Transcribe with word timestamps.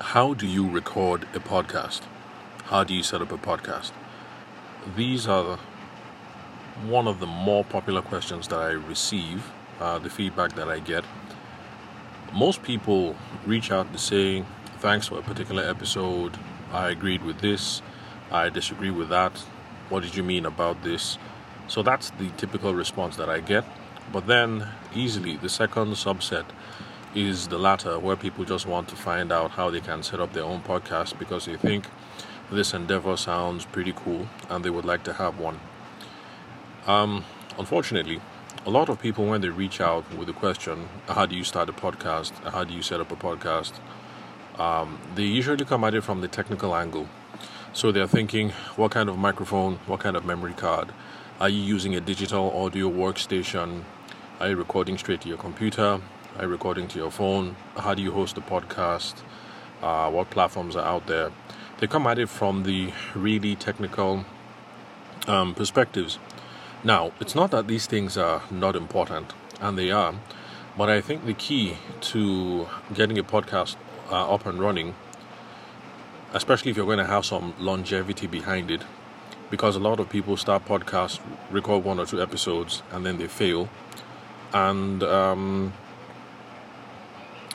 How 0.00 0.32
do 0.32 0.46
you 0.46 0.66
record 0.66 1.24
a 1.34 1.40
podcast? 1.40 2.00
How 2.64 2.84
do 2.84 2.94
you 2.94 3.02
set 3.02 3.20
up 3.20 3.32
a 3.32 3.36
podcast? 3.36 3.92
These 4.96 5.28
are 5.28 5.58
one 6.86 7.06
of 7.06 7.20
the 7.20 7.26
more 7.26 7.64
popular 7.64 8.00
questions 8.00 8.48
that 8.48 8.58
I 8.58 8.70
receive, 8.70 9.52
uh, 9.78 9.98
the 9.98 10.08
feedback 10.08 10.54
that 10.54 10.68
I 10.68 10.78
get. 10.78 11.04
Most 12.32 12.62
people 12.62 13.14
reach 13.44 13.70
out 13.70 13.92
to 13.92 13.98
say, 13.98 14.42
Thanks 14.78 15.08
for 15.08 15.18
a 15.18 15.22
particular 15.22 15.62
episode. 15.62 16.38
I 16.72 16.88
agreed 16.88 17.22
with 17.22 17.40
this. 17.40 17.82
I 18.32 18.48
disagree 18.48 18.90
with 18.90 19.10
that. 19.10 19.36
What 19.90 20.02
did 20.02 20.16
you 20.16 20.22
mean 20.22 20.46
about 20.46 20.82
this? 20.82 21.18
So 21.68 21.82
that's 21.82 22.08
the 22.10 22.30
typical 22.38 22.74
response 22.74 23.16
that 23.16 23.28
I 23.28 23.40
get. 23.40 23.64
But 24.10 24.26
then, 24.26 24.66
easily, 24.94 25.36
the 25.36 25.50
second 25.50 25.92
subset 25.92 26.46
is 27.14 27.48
the 27.48 27.58
latter, 27.58 27.98
where 27.98 28.16
people 28.16 28.44
just 28.44 28.66
want 28.66 28.88
to 28.88 28.96
find 28.96 29.32
out 29.32 29.52
how 29.52 29.70
they 29.70 29.80
can 29.80 30.02
set 30.02 30.20
up 30.20 30.32
their 30.32 30.44
own 30.44 30.62
podcast 30.62 31.18
because 31.18 31.46
they 31.46 31.56
think 31.56 31.86
this 32.50 32.74
endeavor 32.74 33.16
sounds 33.16 33.64
pretty 33.64 33.92
cool 33.94 34.28
and 34.48 34.64
they 34.64 34.70
would 34.70 34.84
like 34.84 35.04
to 35.04 35.12
have 35.14 35.38
one. 35.38 35.60
Um, 36.86 37.24
unfortunately, 37.58 38.20
a 38.66 38.70
lot 38.70 38.88
of 38.88 39.00
people, 39.00 39.26
when 39.26 39.40
they 39.40 39.48
reach 39.48 39.80
out 39.80 40.04
with 40.14 40.26
the 40.26 40.32
question, 40.32 40.88
How 41.08 41.26
do 41.26 41.34
you 41.34 41.44
start 41.44 41.68
a 41.68 41.72
podcast? 41.72 42.32
How 42.50 42.64
do 42.64 42.74
you 42.74 42.82
set 42.82 43.00
up 43.00 43.10
a 43.10 43.16
podcast? 43.16 43.72
Um, 44.58 44.98
they 45.14 45.22
usually 45.22 45.64
come 45.64 45.84
at 45.84 45.94
it 45.94 46.02
from 46.02 46.20
the 46.20 46.28
technical 46.28 46.74
angle. 46.74 47.08
So 47.72 47.92
they're 47.92 48.06
thinking, 48.06 48.50
What 48.76 48.90
kind 48.90 49.08
of 49.08 49.16
microphone? 49.16 49.76
What 49.86 50.00
kind 50.00 50.16
of 50.16 50.24
memory 50.24 50.54
card? 50.54 50.92
Are 51.40 51.48
you 51.48 51.60
using 51.60 51.94
a 51.94 52.00
digital 52.00 52.50
audio 52.52 52.90
workstation? 52.90 53.84
Are 54.40 54.50
you 54.50 54.56
recording 54.56 54.98
straight 54.98 55.22
to 55.22 55.28
your 55.28 55.38
computer? 55.38 56.00
Are 56.38 56.44
you 56.44 56.48
recording 56.48 56.86
to 56.88 56.98
your 56.98 57.10
phone? 57.10 57.56
How 57.76 57.92
do 57.92 58.02
you 58.02 58.12
host 58.12 58.38
a 58.38 58.40
podcast? 58.40 59.14
Uh, 59.82 60.08
what 60.10 60.30
platforms 60.30 60.76
are 60.76 60.86
out 60.86 61.08
there? 61.08 61.32
They 61.78 61.88
come 61.88 62.06
at 62.06 62.20
it 62.20 62.28
from 62.28 62.62
the 62.62 62.92
really 63.16 63.56
technical 63.56 64.24
um, 65.26 65.56
perspectives. 65.56 66.20
Now, 66.84 67.10
it's 67.18 67.34
not 67.34 67.50
that 67.50 67.66
these 67.66 67.86
things 67.86 68.16
are 68.16 68.42
not 68.48 68.76
important, 68.76 69.32
and 69.60 69.76
they 69.76 69.90
are, 69.90 70.14
but 70.78 70.88
I 70.88 71.00
think 71.00 71.26
the 71.26 71.34
key 71.34 71.78
to 72.12 72.68
getting 72.94 73.18
a 73.18 73.24
podcast 73.24 73.74
uh, 74.08 74.32
up 74.32 74.46
and 74.46 74.60
running, 74.60 74.94
especially 76.32 76.70
if 76.70 76.76
you're 76.76 76.86
going 76.86 76.98
to 76.98 77.06
have 77.06 77.26
some 77.26 77.54
longevity 77.58 78.28
behind 78.28 78.70
it, 78.70 78.82
because 79.50 79.74
a 79.74 79.80
lot 79.80 79.98
of 79.98 80.08
people 80.08 80.36
start 80.36 80.64
podcasts, 80.64 81.18
record 81.50 81.82
one 81.82 81.98
or 81.98 82.06
two 82.06 82.22
episodes, 82.22 82.84
and 82.92 83.04
then 83.04 83.18
they 83.18 83.26
fail. 83.26 83.68
And, 84.52 85.02
um, 85.02 85.72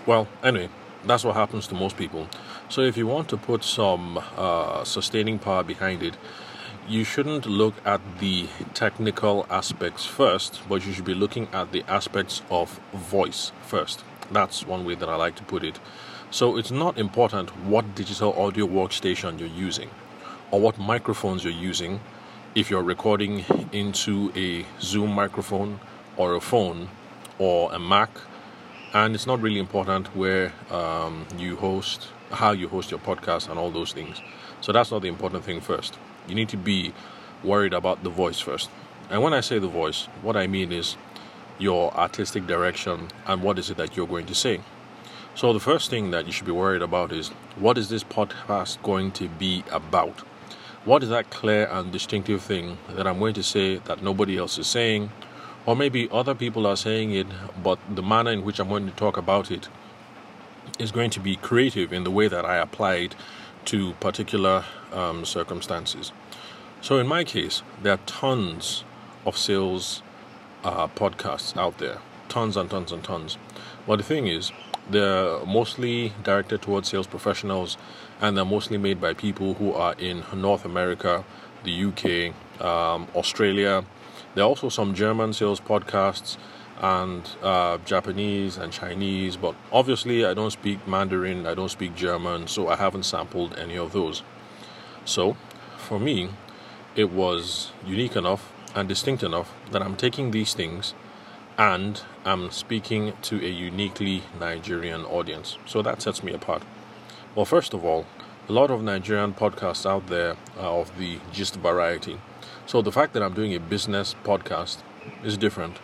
well, 0.05 0.27
anyway, 0.43 0.69
that's 1.05 1.23
what 1.23 1.35
happens 1.35 1.67
to 1.67 1.75
most 1.75 1.97
people. 1.97 2.27
So, 2.69 2.81
if 2.81 2.97
you 2.97 3.07
want 3.07 3.29
to 3.29 3.37
put 3.37 3.63
some 3.63 4.19
uh, 4.37 4.83
sustaining 4.83 5.39
power 5.39 5.63
behind 5.63 6.03
it, 6.03 6.17
you 6.87 7.03
shouldn't 7.03 7.45
look 7.45 7.73
at 7.85 8.01
the 8.19 8.47
technical 8.73 9.45
aspects 9.49 10.05
first, 10.05 10.61
but 10.69 10.85
you 10.85 10.93
should 10.93 11.05
be 11.05 11.15
looking 11.15 11.47
at 11.51 11.71
the 11.71 11.83
aspects 11.87 12.43
of 12.51 12.79
voice 12.93 13.51
first. 13.65 14.03
That's 14.31 14.65
one 14.65 14.85
way 14.85 14.95
that 14.95 15.09
I 15.09 15.15
like 15.15 15.35
to 15.37 15.43
put 15.43 15.63
it. 15.63 15.79
So 16.31 16.57
it's 16.57 16.71
not 16.71 16.97
important 16.97 17.49
what 17.65 17.95
digital 17.95 18.33
audio 18.33 18.67
workstation 18.67 19.39
you're 19.39 19.47
using 19.47 19.89
or 20.51 20.59
what 20.59 20.77
microphones 20.77 21.43
you're 21.43 21.53
using 21.53 21.99
if 22.55 22.69
you're 22.69 22.83
recording 22.83 23.45
into 23.71 24.31
a 24.35 24.65
Zoom 24.81 25.11
microphone 25.11 25.79
or 26.17 26.35
a 26.35 26.41
phone 26.41 26.89
or 27.39 27.73
a 27.73 27.79
Mac. 27.79 28.09
And 28.95 29.13
it's 29.13 29.27
not 29.27 29.41
really 29.41 29.59
important 29.59 30.15
where 30.15 30.51
um, 30.71 31.27
you 31.37 31.55
host, 31.57 32.07
how 32.31 32.51
you 32.51 32.67
host 32.67 32.89
your 32.89 32.99
podcast, 32.99 33.49
and 33.49 33.59
all 33.59 33.69
those 33.69 33.93
things. 33.93 34.21
So 34.61 34.71
that's 34.71 34.89
not 34.89 35.03
the 35.03 35.09
important 35.09 35.43
thing 35.43 35.61
first 35.61 35.99
you 36.27 36.35
need 36.35 36.49
to 36.49 36.57
be 36.57 36.93
worried 37.43 37.73
about 37.73 38.03
the 38.03 38.09
voice 38.09 38.39
first. 38.39 38.69
And 39.09 39.21
when 39.21 39.33
I 39.33 39.41
say 39.41 39.59
the 39.59 39.67
voice, 39.67 40.05
what 40.21 40.35
I 40.35 40.47
mean 40.47 40.71
is 40.71 40.97
your 41.59 41.93
artistic 41.95 42.47
direction 42.47 43.09
and 43.27 43.43
what 43.43 43.59
is 43.59 43.69
it 43.69 43.77
that 43.77 43.95
you're 43.95 44.07
going 44.07 44.25
to 44.25 44.35
say. 44.35 44.61
So, 45.35 45.51
the 45.53 45.59
first 45.59 45.89
thing 45.89 46.11
that 46.11 46.25
you 46.25 46.31
should 46.31 46.45
be 46.45 46.51
worried 46.51 46.81
about 46.81 47.11
is 47.11 47.29
what 47.57 47.77
is 47.77 47.89
this 47.89 48.03
podcast 48.03 48.81
going 48.83 49.11
to 49.13 49.27
be 49.27 49.63
about? 49.71 50.21
What 50.85 51.03
is 51.03 51.09
that 51.09 51.29
clear 51.29 51.67
and 51.71 51.91
distinctive 51.91 52.41
thing 52.41 52.77
that 52.89 53.05
I'm 53.05 53.19
going 53.19 53.33
to 53.33 53.43
say 53.43 53.77
that 53.77 54.01
nobody 54.01 54.37
else 54.37 54.57
is 54.57 54.67
saying? 54.67 55.11
Or 55.65 55.75
maybe 55.75 56.07
other 56.11 56.35
people 56.35 56.67
are 56.67 56.75
saying 56.75 57.13
it, 57.13 57.27
but 57.63 57.79
the 57.93 58.03
manner 58.03 58.31
in 58.31 58.43
which 58.43 58.59
I'm 58.59 58.69
going 58.69 58.85
to 58.85 58.95
talk 58.95 59.17
about 59.17 59.49
it 59.49 59.67
is 60.77 60.91
going 60.91 61.09
to 61.11 61.19
be 61.19 61.35
creative 61.35 61.91
in 61.91 62.03
the 62.03 62.11
way 62.11 62.27
that 62.27 62.45
I 62.45 62.57
apply 62.57 62.95
it 62.95 63.15
to 63.65 63.93
particular 63.93 64.63
um, 64.93 65.25
circumstances. 65.25 66.11
So, 66.81 66.99
in 66.99 67.07
my 67.07 67.23
case, 67.23 67.63
there 67.81 67.93
are 67.93 67.99
tons 68.05 68.83
of 69.25 69.37
sales 69.37 70.03
uh, 70.63 70.87
podcasts 70.87 71.57
out 71.57 71.79
there, 71.79 71.97
tons 72.29 72.55
and 72.57 72.69
tons 72.69 72.91
and 72.91 73.03
tons. 73.03 73.37
But 73.87 73.97
the 73.97 74.03
thing 74.03 74.27
is, 74.27 74.51
they're 74.89 75.43
mostly 75.45 76.13
directed 76.23 76.61
towards 76.61 76.89
sales 76.89 77.07
professionals 77.07 77.77
and 78.21 78.37
they're 78.37 78.45
mostly 78.45 78.77
made 78.77 79.01
by 79.01 79.13
people 79.13 79.55
who 79.55 79.73
are 79.73 79.95
in 79.95 80.23
North 80.33 80.63
America, 80.63 81.23
the 81.63 81.85
UK, 81.85 82.63
um, 82.63 83.07
Australia. 83.15 83.83
There 84.35 84.43
are 84.43 84.47
also 84.47 84.67
some 84.67 84.93
German 84.93 85.31
sales 85.31 85.61
podcasts 85.61 86.37
and 86.81 87.27
uh, 87.41 87.77
Japanese 87.85 88.57
and 88.57 88.71
Chinese, 88.71 89.37
but 89.37 89.55
obviously 89.71 90.25
I 90.25 90.33
don't 90.33 90.51
speak 90.51 90.85
Mandarin, 90.85 91.47
I 91.47 91.55
don't 91.55 91.69
speak 91.69 91.95
German, 91.95 92.47
so 92.47 92.67
I 92.67 92.75
haven't 92.75 93.03
sampled 93.03 93.57
any 93.57 93.77
of 93.77 93.93
those. 93.93 94.23
So, 95.05 95.37
for 95.77 95.99
me, 95.99 96.29
it 96.95 97.11
was 97.11 97.71
unique 97.85 98.17
enough 98.17 98.51
and 98.75 98.89
distinct 98.89 99.23
enough 99.23 99.53
that 99.71 99.81
I'm 99.81 99.95
taking 99.95 100.31
these 100.31 100.53
things 100.53 100.93
and 101.57 102.01
I'm 102.25 102.51
speaking 102.51 103.13
to 103.23 103.37
a 103.37 103.49
uniquely 103.49 104.23
Nigerian 104.37 105.05
audience. 105.05 105.57
So 105.65 105.81
that 105.81 106.01
sets 106.01 106.23
me 106.23 106.33
apart. 106.33 106.63
Well, 107.35 107.45
first 107.45 107.73
of 107.73 107.85
all, 107.85 108.05
a 108.49 108.51
lot 108.51 108.69
of 108.69 108.83
Nigerian 108.83 109.33
podcasts 109.33 109.89
out 109.89 110.07
there 110.07 110.35
are 110.59 110.79
of 110.81 110.97
the 110.97 111.19
gist 111.31 111.55
variety. 111.55 112.19
So 112.65 112.81
the 112.81 112.91
fact 112.91 113.13
that 113.13 113.23
I'm 113.23 113.33
doing 113.33 113.53
a 113.53 113.59
business 113.59 114.15
podcast 114.23 114.77
is 115.23 115.37
different 115.37 115.77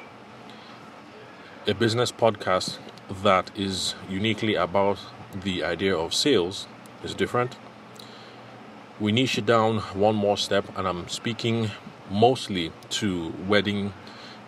a 1.68 1.76
business 1.76 2.12
podcast 2.12 2.80
that 3.22 3.52
is 3.56 3.94
uniquely 4.10 4.56
about 4.56 4.98
the 5.44 5.64
idea 5.64 5.96
of 5.96 6.12
sales 6.12 6.68
is 7.04 7.14
different. 7.14 7.56
We 9.00 9.12
niche 9.12 9.38
it 9.38 9.46
down 9.46 9.78
one 9.94 10.16
more 10.16 10.38
step, 10.38 10.66
and 10.76 10.88
I'm 10.88 11.08
speaking 11.08 11.70
mostly 12.10 12.72
to 12.90 13.32
wedding 13.48 13.94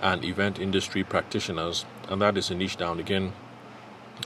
and 0.02 0.26
event 0.26 0.58
industry 0.58 1.04
practitioners, 1.04 1.86
and 2.10 2.20
that 2.22 2.36
is 2.36 2.50
a 2.50 2.56
niche 2.56 2.78
down 2.78 3.00
again. 3.00 3.34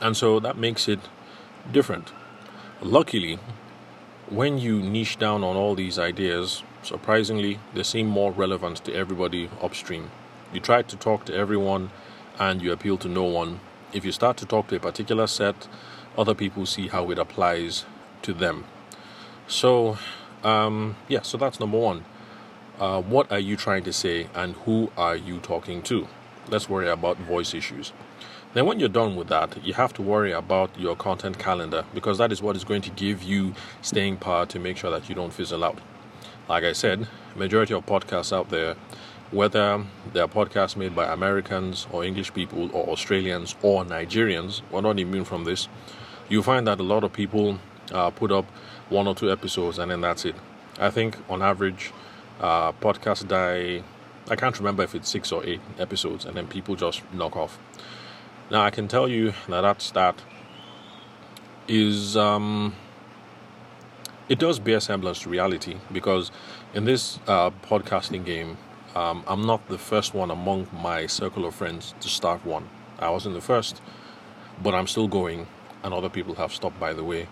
And 0.02 0.16
so 0.16 0.40
that 0.40 0.58
makes 0.58 0.88
it 0.88 1.00
different. 1.70 2.14
Luckily, 2.82 3.38
when 4.30 4.58
you 4.58 4.82
niche 4.82 5.20
down 5.20 5.44
on 5.44 5.58
all 5.58 5.76
these 5.76 6.00
ideas, 6.00 6.64
surprisingly, 6.88 7.60
they 7.74 7.84
seem 7.84 8.08
more 8.08 8.32
relevant 8.32 8.78
to 8.86 8.94
everybody 8.94 9.50
upstream. 9.62 10.10
You 10.54 10.60
try 10.60 10.82
to 10.82 10.96
talk 10.96 11.26
to 11.26 11.34
everyone 11.34 11.92
and 12.40 12.62
you 12.62 12.72
appeal 12.72 12.98
to 13.00 13.08
no 13.08 13.24
one, 13.24 13.60
if 13.94 14.06
you 14.06 14.12
start 14.12 14.38
to 14.38 14.46
talk 14.46 14.68
to 14.68 14.76
a 14.76 14.80
particular 14.80 15.28
set, 15.28 15.68
other 16.18 16.34
people 16.34 16.66
see 16.66 16.88
how 16.88 17.10
it 17.12 17.18
applies 17.18 17.86
to 18.22 18.34
them. 18.34 18.66
So, 19.48 19.98
um, 20.44 20.96
yeah, 21.08 21.22
so 21.22 21.38
that's 21.38 21.60
number 21.60 21.78
one. 21.78 22.06
Uh, 22.80 23.02
what 23.02 23.32
are 23.32 23.40
you 23.40 23.56
trying 23.56 23.84
to 23.84 23.94
say, 23.94 24.28
and 24.36 24.56
who 24.66 24.92
are 24.98 25.16
you 25.16 25.40
talking 25.40 25.82
to? 25.84 26.08
Let's 26.50 26.70
worry 26.70 26.90
about 26.90 27.18
voice 27.18 27.54
issues. 27.54 27.92
Then, 28.54 28.66
when 28.66 28.80
you're 28.80 28.90
done 28.90 29.16
with 29.16 29.30
that, 29.30 29.64
you 29.66 29.74
have 29.74 29.94
to 29.94 30.02
worry 30.02 30.32
about 30.32 30.78
your 30.80 30.96
content 30.96 31.40
calendar 31.40 31.86
because 31.94 32.18
that 32.18 32.32
is 32.32 32.42
what 32.42 32.56
is 32.56 32.64
going 32.64 32.82
to 32.84 32.90
give 32.92 33.24
you 33.24 33.54
staying 33.82 34.18
power 34.18 34.46
to 34.48 34.60
make 34.60 34.78
sure 34.78 34.92
that 34.92 35.10
you 35.10 35.16
don't 35.16 35.34
fizzle 35.34 35.64
out. 35.64 35.80
Like 36.50 36.64
I 36.64 36.74
said, 36.74 37.08
majority 37.36 37.74
of 37.74 37.86
podcasts 37.86 38.36
out 38.36 38.50
there 38.50 38.76
whether 39.32 39.84
they 40.14 40.22
are 40.22 40.28
podcasts 40.28 40.78
made 40.78 40.96
by 40.96 41.12
Americans 41.12 41.88
or 41.92 42.04
English 42.04 42.34
people 42.34 42.70
or 42.74 42.88
Australians 42.90 43.56
or 43.62 43.84
Nigerians, 43.84 44.62
we're 44.72 44.82
not 44.82 45.00
immune 45.00 45.26
from 45.26 45.44
this. 45.44 45.68
You 46.30 46.42
find 46.42 46.66
that 46.68 46.80
a 46.80 46.84
lot 46.84 47.04
of 47.04 47.12
people 47.12 47.60
uh, 47.92 48.10
put 48.12 48.32
up 48.32 48.46
one 48.90 49.08
or 49.08 49.16
two 49.16 49.32
episodes 49.32 49.80
and 49.80 49.92
then 49.92 50.02
that's 50.02 50.24
it. 50.26 50.36
I 50.80 50.90
think 50.92 51.18
on 51.30 51.42
average, 51.42 51.92
uh, 52.40 52.72
podcasts 52.74 53.28
die. 53.28 53.84
I 54.30 54.36
can't 54.36 54.58
remember 54.58 54.84
if 54.84 54.94
it's 54.96 55.10
six 55.10 55.32
or 55.32 55.44
eight 55.46 55.62
episodes, 55.80 56.26
and 56.26 56.36
then 56.36 56.48
people 56.48 56.76
just 56.76 57.02
knock 57.14 57.36
off. 57.36 57.58
Now 58.52 58.62
I 58.62 58.70
can 58.70 58.88
tell 58.88 59.08
you 59.08 59.34
that 59.48 59.92
that 59.94 60.22
is 61.68 62.16
um, 62.16 62.76
it 64.30 64.40
does 64.40 64.60
bear 64.60 64.80
semblance 64.80 65.20
to 65.20 65.30
reality 65.30 65.78
because 65.92 66.32
in 66.74 66.86
this 66.86 67.20
uh, 67.28 67.50
podcasting 67.64 68.26
game, 68.26 68.58
um, 68.96 69.24
I'm 69.28 69.46
not 69.46 69.68
the 69.70 69.78
first 69.78 70.14
one 70.14 70.32
among 70.32 70.68
my 70.74 71.06
circle 71.08 71.46
of 71.46 71.56
friends 71.56 71.94
to 72.02 72.10
start 72.10 72.46
one. 72.46 72.70
I 73.00 73.10
wasn't 73.10 73.36
the 73.36 73.42
first, 73.42 73.82
but 74.62 74.74
I'm 74.74 74.88
still 74.88 75.08
going, 75.08 75.48
and 75.84 75.94
other 75.94 76.10
people 76.10 76.36
have 76.36 76.54
stopped 76.54 76.80
by 76.80 76.94
the 76.94 77.04
way. 77.04 77.28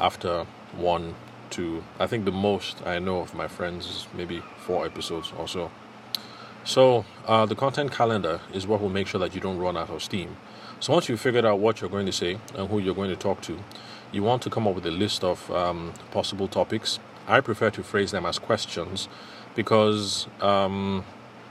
after 0.00 0.46
one, 0.74 1.14
two, 1.50 1.84
I 1.98 2.06
think 2.06 2.24
the 2.24 2.32
most 2.32 2.84
I 2.86 2.98
know 2.98 3.20
of 3.20 3.34
my 3.34 3.46
friends 3.48 3.86
is 3.86 4.06
maybe 4.14 4.42
four 4.56 4.86
episodes 4.86 5.32
or 5.36 5.46
so. 5.46 5.70
So, 6.64 7.04
uh, 7.26 7.46
the 7.46 7.54
content 7.54 7.92
calendar 7.92 8.40
is 8.52 8.66
what 8.66 8.80
will 8.80 8.90
make 8.90 9.06
sure 9.06 9.20
that 9.20 9.34
you 9.34 9.40
don't 9.40 9.58
run 9.58 9.76
out 9.76 9.90
of 9.90 10.02
steam. 10.02 10.36
So, 10.78 10.92
once 10.92 11.08
you've 11.08 11.20
figured 11.20 11.44
out 11.44 11.58
what 11.58 11.80
you're 11.80 11.90
going 11.90 12.06
to 12.06 12.12
say 12.12 12.38
and 12.54 12.68
who 12.68 12.78
you're 12.78 12.94
going 12.94 13.10
to 13.10 13.16
talk 13.16 13.40
to, 13.42 13.58
you 14.12 14.22
want 14.22 14.42
to 14.42 14.50
come 14.50 14.66
up 14.66 14.74
with 14.74 14.86
a 14.86 14.90
list 14.90 15.24
of 15.24 15.50
um, 15.50 15.92
possible 16.10 16.48
topics. 16.48 16.98
I 17.28 17.40
prefer 17.40 17.70
to 17.70 17.82
phrase 17.82 18.10
them 18.10 18.26
as 18.26 18.38
questions 18.38 19.08
because 19.54 20.26
um, 20.40 21.04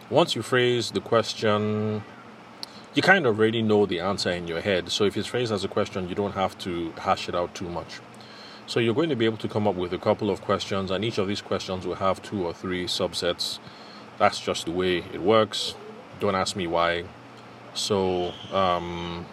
once 0.09 0.35
you 0.35 0.41
phrase 0.41 0.91
the 0.91 1.01
question, 1.01 2.03
you 2.95 3.01
kind 3.01 3.25
of 3.25 3.37
already 3.37 3.61
know 3.61 3.85
the 3.85 3.99
answer 3.99 4.31
in 4.31 4.47
your 4.47 4.61
head. 4.61 4.89
So 4.91 5.03
if 5.05 5.15
it's 5.15 5.27
phrased 5.27 5.51
as 5.51 5.63
a 5.63 5.67
question, 5.67 6.09
you 6.09 6.15
don't 6.15 6.33
have 6.33 6.57
to 6.59 6.91
hash 6.97 7.29
it 7.29 7.35
out 7.35 7.53
too 7.53 7.69
much. 7.69 7.99
So 8.65 8.79
you're 8.79 8.93
going 8.93 9.09
to 9.09 9.15
be 9.15 9.25
able 9.25 9.37
to 9.37 9.47
come 9.47 9.67
up 9.67 9.75
with 9.75 9.93
a 9.93 9.97
couple 9.97 10.29
of 10.29 10.41
questions, 10.41 10.91
and 10.91 11.03
each 11.03 11.17
of 11.17 11.27
these 11.27 11.41
questions 11.41 11.87
will 11.87 11.95
have 11.95 12.21
two 12.21 12.45
or 12.45 12.53
three 12.53 12.85
subsets. 12.85 13.59
That's 14.17 14.39
just 14.39 14.65
the 14.65 14.71
way 14.71 14.97
it 14.97 15.21
works. 15.21 15.75
Don't 16.19 16.35
ask 16.35 16.55
me 16.55 16.67
why. 16.67 17.05
So, 17.73 18.33
um, 18.51 19.25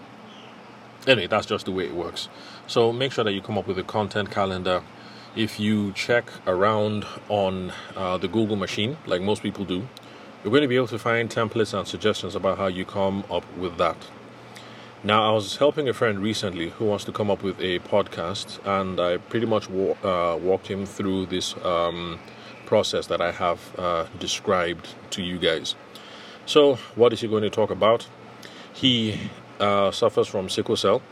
anyway, 1.06 1.26
that's 1.26 1.46
just 1.46 1.66
the 1.66 1.72
way 1.72 1.86
it 1.86 1.94
works. 1.94 2.28
So 2.68 2.92
make 2.92 3.12
sure 3.12 3.22
that 3.22 3.32
you 3.32 3.40
come 3.40 3.56
up 3.56 3.66
with 3.66 3.78
a 3.78 3.84
content 3.84 4.30
calendar. 4.30 4.82
If 5.36 5.60
you 5.60 5.92
check 5.92 6.30
around 6.46 7.06
on 7.28 7.72
uh, 7.94 8.18
the 8.18 8.26
Google 8.26 8.56
machine, 8.56 8.96
like 9.06 9.22
most 9.22 9.42
people 9.42 9.64
do, 9.64 9.86
you're 10.42 10.50
going 10.50 10.62
to 10.62 10.68
be 10.68 10.76
able 10.76 10.88
to 10.88 10.98
find 10.98 11.30
templates 11.30 11.78
and 11.78 11.86
suggestions 11.86 12.34
about 12.34 12.58
how 12.58 12.66
you 12.66 12.84
come 12.84 13.24
up 13.30 13.44
with 13.56 13.76
that. 13.78 13.96
Now, 15.04 15.30
I 15.30 15.32
was 15.32 15.58
helping 15.58 15.88
a 15.88 15.92
friend 15.92 16.18
recently 16.18 16.70
who 16.70 16.86
wants 16.86 17.04
to 17.04 17.12
come 17.12 17.30
up 17.30 17.42
with 17.42 17.60
a 17.60 17.78
podcast, 17.80 18.58
and 18.64 18.98
I 18.98 19.18
pretty 19.18 19.46
much 19.46 19.70
wa- 19.70 19.94
uh, 20.02 20.36
walked 20.36 20.66
him 20.66 20.86
through 20.86 21.26
this 21.26 21.54
um, 21.64 22.18
process 22.64 23.06
that 23.06 23.20
I 23.20 23.30
have 23.30 23.60
uh, 23.78 24.06
described 24.18 24.88
to 25.10 25.22
you 25.22 25.38
guys. 25.38 25.76
So, 26.46 26.76
what 26.96 27.12
is 27.12 27.20
he 27.20 27.28
going 27.28 27.44
to 27.44 27.50
talk 27.50 27.70
about? 27.70 28.08
He 28.72 29.30
uh, 29.60 29.90
suffers 29.90 30.26
from 30.26 30.48
sickle 30.48 30.76
cell. 30.76 31.02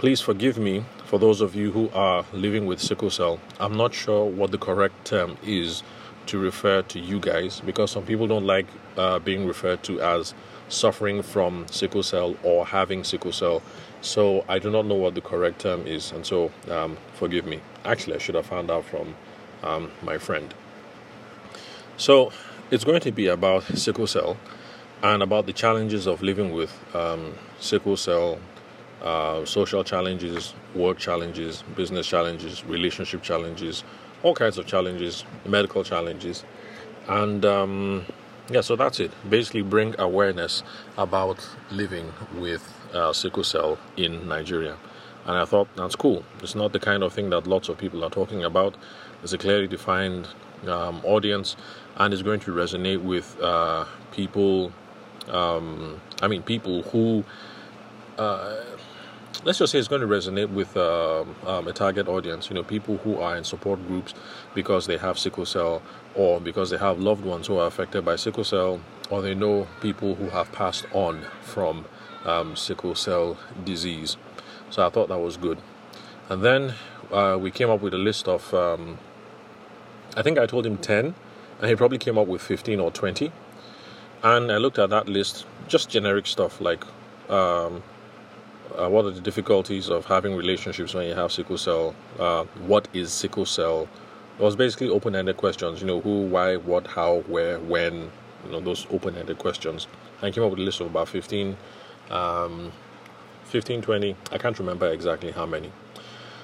Please 0.00 0.22
forgive 0.22 0.56
me 0.56 0.82
for 1.04 1.18
those 1.18 1.42
of 1.42 1.54
you 1.54 1.72
who 1.72 1.90
are 1.92 2.24
living 2.32 2.64
with 2.64 2.80
sickle 2.80 3.10
cell. 3.10 3.38
I'm 3.58 3.76
not 3.76 3.92
sure 3.92 4.24
what 4.24 4.50
the 4.50 4.56
correct 4.56 5.04
term 5.04 5.36
is 5.44 5.82
to 6.24 6.38
refer 6.38 6.80
to 6.80 6.98
you 6.98 7.20
guys 7.20 7.60
because 7.60 7.90
some 7.90 8.06
people 8.06 8.26
don't 8.26 8.46
like 8.46 8.64
uh, 8.96 9.18
being 9.18 9.46
referred 9.46 9.82
to 9.82 10.00
as 10.00 10.32
suffering 10.70 11.20
from 11.20 11.66
sickle 11.68 12.02
cell 12.02 12.34
or 12.42 12.64
having 12.64 13.04
sickle 13.04 13.30
cell. 13.30 13.60
So 14.00 14.42
I 14.48 14.58
do 14.58 14.70
not 14.70 14.86
know 14.86 14.94
what 14.94 15.14
the 15.14 15.20
correct 15.20 15.60
term 15.60 15.86
is, 15.86 16.12
and 16.12 16.24
so 16.24 16.50
um, 16.70 16.96
forgive 17.12 17.44
me. 17.44 17.60
Actually, 17.84 18.14
I 18.14 18.20
should 18.20 18.36
have 18.36 18.46
found 18.46 18.70
out 18.70 18.86
from 18.86 19.14
um, 19.62 19.90
my 20.02 20.16
friend. 20.16 20.54
So 21.98 22.32
it's 22.70 22.84
going 22.84 23.02
to 23.02 23.12
be 23.12 23.26
about 23.26 23.64
sickle 23.64 24.06
cell 24.06 24.38
and 25.02 25.22
about 25.22 25.44
the 25.44 25.52
challenges 25.52 26.06
of 26.06 26.22
living 26.22 26.52
with 26.52 26.72
um, 26.94 27.34
sickle 27.58 27.98
cell, 27.98 28.38
uh, 29.02 29.44
social 29.44 29.84
challenges, 29.84 30.54
work 30.74 30.98
challenges, 30.98 31.62
business 31.76 32.06
challenges, 32.06 32.64
relationship 32.64 33.22
challenges, 33.22 33.84
all 34.22 34.34
kinds 34.34 34.58
of 34.58 34.66
challenges, 34.66 35.24
medical 35.46 35.82
challenges, 35.84 36.44
and 37.08 37.44
um, 37.44 38.04
yeah, 38.50 38.60
so 38.60 38.76
that's 38.76 39.00
it. 39.00 39.12
Basically, 39.28 39.62
bring 39.62 39.94
awareness 39.98 40.62
about 40.98 41.46
living 41.70 42.12
with 42.34 42.74
uh, 42.92 43.12
sickle 43.12 43.44
cell 43.44 43.78
in 43.96 44.28
Nigeria. 44.28 44.76
And 45.26 45.36
I 45.36 45.44
thought 45.44 45.68
that's 45.76 45.94
cool. 45.96 46.24
It's 46.42 46.54
not 46.54 46.72
the 46.72 46.80
kind 46.80 47.02
of 47.02 47.12
thing 47.12 47.30
that 47.30 47.46
lots 47.46 47.68
of 47.68 47.78
people 47.78 48.02
are 48.04 48.10
talking 48.10 48.42
about. 48.42 48.74
It's 49.22 49.32
a 49.32 49.38
clearly 49.38 49.68
defined 49.68 50.28
um, 50.66 51.00
audience, 51.04 51.56
and 51.96 52.12
it's 52.12 52.22
going 52.22 52.40
to 52.40 52.52
resonate 52.52 53.02
with 53.02 53.38
uh, 53.40 53.84
people 54.12 54.72
um, 55.30 56.00
I 56.22 56.28
mean, 56.28 56.42
people 56.42 56.82
who, 56.82 57.24
uh, 58.18 58.56
let's 59.44 59.58
just 59.58 59.72
say, 59.72 59.78
it's 59.78 59.88
going 59.88 60.00
to 60.00 60.06
resonate 60.06 60.50
with 60.50 60.76
uh, 60.76 61.24
um, 61.46 61.68
a 61.68 61.72
target 61.72 62.08
audience. 62.08 62.48
You 62.48 62.54
know, 62.54 62.62
people 62.62 62.98
who 62.98 63.18
are 63.18 63.36
in 63.36 63.44
support 63.44 63.86
groups 63.86 64.14
because 64.54 64.86
they 64.86 64.96
have 64.96 65.18
sickle 65.18 65.46
cell, 65.46 65.82
or 66.14 66.40
because 66.40 66.70
they 66.70 66.78
have 66.78 66.98
loved 66.98 67.24
ones 67.24 67.46
who 67.46 67.58
are 67.58 67.66
affected 67.66 68.04
by 68.04 68.16
sickle 68.16 68.44
cell, 68.44 68.80
or 69.10 69.22
they 69.22 69.34
know 69.34 69.66
people 69.80 70.14
who 70.14 70.28
have 70.30 70.50
passed 70.52 70.86
on 70.92 71.24
from 71.42 71.84
um, 72.24 72.56
sickle 72.56 72.94
cell 72.94 73.38
disease. 73.64 74.16
So 74.70 74.86
I 74.86 74.90
thought 74.90 75.08
that 75.08 75.18
was 75.18 75.36
good. 75.36 75.58
And 76.28 76.42
then 76.42 76.74
uh, 77.10 77.38
we 77.40 77.50
came 77.50 77.70
up 77.70 77.80
with 77.80 77.94
a 77.94 77.98
list 77.98 78.28
of, 78.28 78.52
um, 78.54 78.98
I 80.16 80.22
think 80.22 80.38
I 80.38 80.46
told 80.46 80.64
him 80.64 80.76
10, 80.76 81.14
and 81.60 81.68
he 81.68 81.74
probably 81.74 81.98
came 81.98 82.16
up 82.16 82.26
with 82.26 82.40
15 82.40 82.78
or 82.78 82.90
20 82.90 83.32
and 84.22 84.52
I 84.52 84.58
looked 84.58 84.78
at 84.78 84.90
that 84.90 85.08
list, 85.08 85.46
just 85.68 85.88
generic 85.88 86.26
stuff 86.26 86.60
like 86.60 86.84
um, 87.30 87.82
uh, 88.78 88.88
what 88.88 89.04
are 89.04 89.10
the 89.10 89.20
difficulties 89.20 89.88
of 89.88 90.04
having 90.06 90.34
relationships 90.34 90.94
when 90.94 91.06
you 91.06 91.14
have 91.14 91.32
sickle 91.32 91.58
cell? 91.58 91.94
Uh, 92.18 92.44
what 92.66 92.88
is 92.92 93.12
sickle 93.12 93.46
cell? 93.46 93.88
It 94.38 94.42
was 94.42 94.56
basically 94.56 94.88
open 94.88 95.14
ended 95.14 95.36
questions, 95.36 95.80
you 95.80 95.86
know, 95.86 96.00
who, 96.00 96.22
why, 96.22 96.56
what, 96.56 96.86
how, 96.86 97.20
where, 97.26 97.58
when, 97.60 98.10
you 98.44 98.52
know, 98.52 98.60
those 98.60 98.86
open 98.90 99.16
ended 99.16 99.38
questions. 99.38 99.86
I 100.22 100.30
came 100.30 100.44
up 100.44 100.50
with 100.50 100.60
a 100.60 100.62
list 100.62 100.80
of 100.80 100.86
about 100.86 101.08
15, 101.08 101.56
um, 102.10 102.72
15, 103.44 103.82
20, 103.82 104.16
I 104.32 104.38
can't 104.38 104.58
remember 104.58 104.88
exactly 104.90 105.30
how 105.30 105.46
many. 105.46 105.72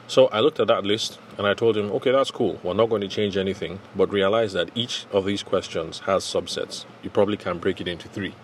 So 0.08 0.28
I 0.28 0.40
looked 0.40 0.60
at 0.60 0.68
that 0.68 0.84
list 0.84 1.18
and 1.36 1.46
I 1.46 1.54
told 1.54 1.76
him, 1.76 1.90
okay, 1.92 2.12
that's 2.12 2.30
cool. 2.30 2.60
We're 2.62 2.74
not 2.74 2.90
going 2.90 3.00
to 3.00 3.08
change 3.08 3.36
anything, 3.36 3.80
but 3.96 4.12
realize 4.12 4.52
that 4.52 4.70
each 4.74 5.06
of 5.10 5.24
these 5.24 5.42
questions 5.42 6.00
has 6.00 6.22
subsets. 6.22 6.84
You 7.02 7.10
probably 7.10 7.36
can 7.36 7.58
break 7.58 7.80
it 7.80 7.88
into 7.88 8.08
three. 8.08 8.34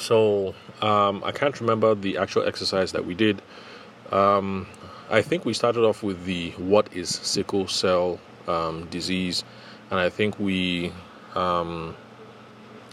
So 0.00 0.54
um, 0.80 1.22
I 1.24 1.32
can't 1.32 1.60
remember 1.60 1.94
the 1.94 2.16
actual 2.16 2.44
exercise 2.44 2.92
that 2.92 3.04
we 3.04 3.14
did. 3.14 3.42
Um, 4.10 4.66
I 5.10 5.22
think 5.22 5.44
we 5.44 5.52
started 5.52 5.84
off 5.84 6.02
with 6.02 6.24
the 6.24 6.50
what 6.52 6.92
is 6.92 7.08
sickle 7.08 7.68
cell 7.68 8.18
um, 8.48 8.86
disease, 8.86 9.44
and 9.90 10.00
I 10.00 10.08
think 10.08 10.38
we. 10.38 10.92
Um, 11.34 11.94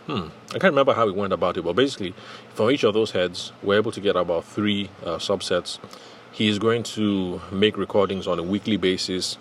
hmm, 0.05 0.27
I 0.49 0.59
can't 0.59 0.73
remember 0.73 0.93
how 0.93 1.05
we 1.05 1.11
went 1.11 1.33
about 1.33 1.57
it, 1.57 1.63
but 1.63 1.75
basically, 1.75 2.13
from 2.53 2.71
each 2.71 2.83
of 2.83 2.93
those 2.93 3.11
heads, 3.11 3.51
we're 3.63 3.77
able 3.77 3.91
to 3.93 4.01
get 4.01 4.15
about 4.15 4.45
three 4.45 4.89
uh, 5.03 5.17
subsets 5.17 5.79
he 6.37 6.47
is 6.47 6.59
going 6.59 6.83
to 6.83 7.41
make 7.51 7.77
recordings 7.77 8.27
on 8.27 8.37
a 8.37 8.43
weekly 8.43 8.77
basis, 8.77 9.39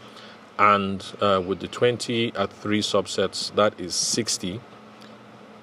and 0.58 1.04
uh, 1.20 1.42
with 1.46 1.60
the 1.60 1.68
20 1.68 2.34
at 2.34 2.50
three 2.50 2.80
subsets, 2.80 3.54
that 3.54 3.78
is 3.78 3.94
60. 3.94 4.60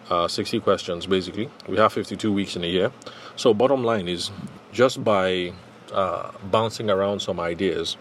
Uh, 0.10 0.28
60 0.28 0.60
questions 0.60 1.06
basically. 1.06 1.50
We 1.68 1.78
have 1.78 1.94
52 1.94 2.32
weeks 2.32 2.56
in 2.56 2.64
a 2.64 2.68
year. 2.68 2.92
So, 3.36 3.54
bottom 3.54 3.84
line 3.84 4.08
is 4.08 4.32
just 4.72 5.04
by 5.04 5.54
uh, 5.94 6.32
bouncing 6.52 6.90
around 6.90 7.22
some 7.22 7.40
ideas 7.40 7.96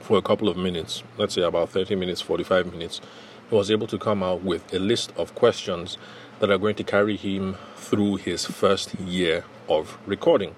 for 0.00 0.18
a 0.18 0.22
couple 0.22 0.48
of 0.48 0.56
minutes, 0.56 1.02
let's 1.18 1.34
say 1.34 1.42
about 1.42 1.70
30 1.70 1.94
minutes, 1.94 2.20
45 2.20 2.72
minutes, 2.72 3.00
he 3.48 3.54
was 3.54 3.70
able 3.70 3.86
to 3.86 3.98
come 3.98 4.22
out 4.22 4.42
with 4.42 4.72
a 4.72 4.78
list 4.78 5.12
of 5.16 5.34
questions 5.34 5.98
that 6.38 6.50
are 6.50 6.58
going 6.58 6.74
to 6.76 6.84
carry 6.84 7.16
him 7.16 7.56
through 7.76 8.16
his 8.16 8.44
first 8.44 8.94
year 8.94 9.44
of 9.68 9.98
recording. 10.06 10.54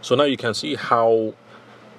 So 0.00 0.14
now 0.14 0.24
you 0.24 0.36
can 0.36 0.54
see 0.54 0.74
how 0.74 1.34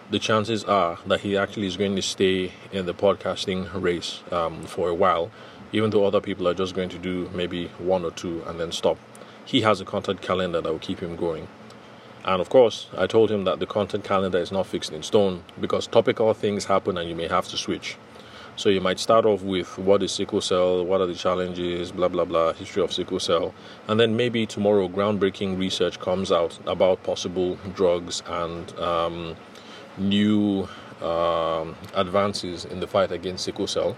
the 0.10 0.20
chances 0.20 0.64
are 0.66 1.00
that 1.06 1.22
he 1.22 1.38
actually 1.38 1.68
is 1.68 1.78
going 1.78 1.96
to 1.96 2.02
stay 2.02 2.52
in 2.72 2.86
the 2.86 2.94
podcasting 2.94 3.70
race 3.74 4.22
um, 4.32 4.64
for 4.64 4.90
a 4.90 4.94
while, 4.94 5.32
even 5.72 5.90
though 5.90 6.06
other 6.06 6.22
people 6.22 6.48
are 6.48 6.54
just 6.54 6.76
going 6.76 6.90
to 6.90 6.98
do 6.98 7.30
maybe 7.34 7.68
one 7.78 8.04
or 8.04 8.12
two 8.12 8.44
and 8.48 8.60
then 8.60 8.72
stop. 8.72 8.98
He 9.46 9.62
has 9.62 9.82
a 9.82 9.86
content 9.86 10.22
calendar 10.22 10.62
that 10.62 10.72
will 10.72 10.80
keep 10.80 11.00
him 11.00 11.16
going. 11.16 11.48
And 12.24 12.40
of 12.40 12.50
course, 12.50 12.88
I 12.96 13.08
told 13.08 13.32
him 13.32 13.46
that 13.46 13.60
the 13.60 13.66
content 13.66 14.04
calendar 14.04 14.38
is 14.38 14.52
not 14.52 14.68
fixed 14.68 14.94
in 14.94 15.02
stone 15.02 15.44
because 15.60 15.88
topical 15.88 16.34
things 16.34 16.66
happen 16.66 16.98
and 16.98 17.10
you 17.10 17.16
may 17.16 17.28
have 17.28 17.48
to 17.48 17.58
switch. 17.58 17.98
So 18.58 18.70
you 18.70 18.82
might 18.82 19.00
start 19.00 19.26
off 19.26 19.42
with 19.42 19.78
what 19.80 20.04
is 20.04 20.12
sickle 20.12 20.42
cell, 20.42 20.86
what 20.86 21.02
are 21.02 21.08
the 21.08 21.16
challenges, 21.16 21.92
blah 21.92 22.10
blah 22.10 22.26
blah, 22.26 22.54
history 22.54 22.84
of 22.84 22.92
sickle 22.92 23.20
cell, 23.20 23.54
and 23.88 24.00
then 24.00 24.16
maybe 24.16 24.46
tomorrow 24.46 24.88
groundbreaking 24.88 25.58
research 25.58 26.00
comes 26.00 26.32
out 26.32 26.60
about 26.68 27.02
possible 27.04 27.58
drugs 27.74 28.22
and 28.28 28.78
um, 28.78 29.36
new 29.98 30.68
um, 31.02 31.76
advances 31.96 32.66
in 32.66 32.82
the 32.82 32.88
fight 32.88 33.12
against 33.12 33.46
sickle 33.46 33.68
cell. 33.68 33.96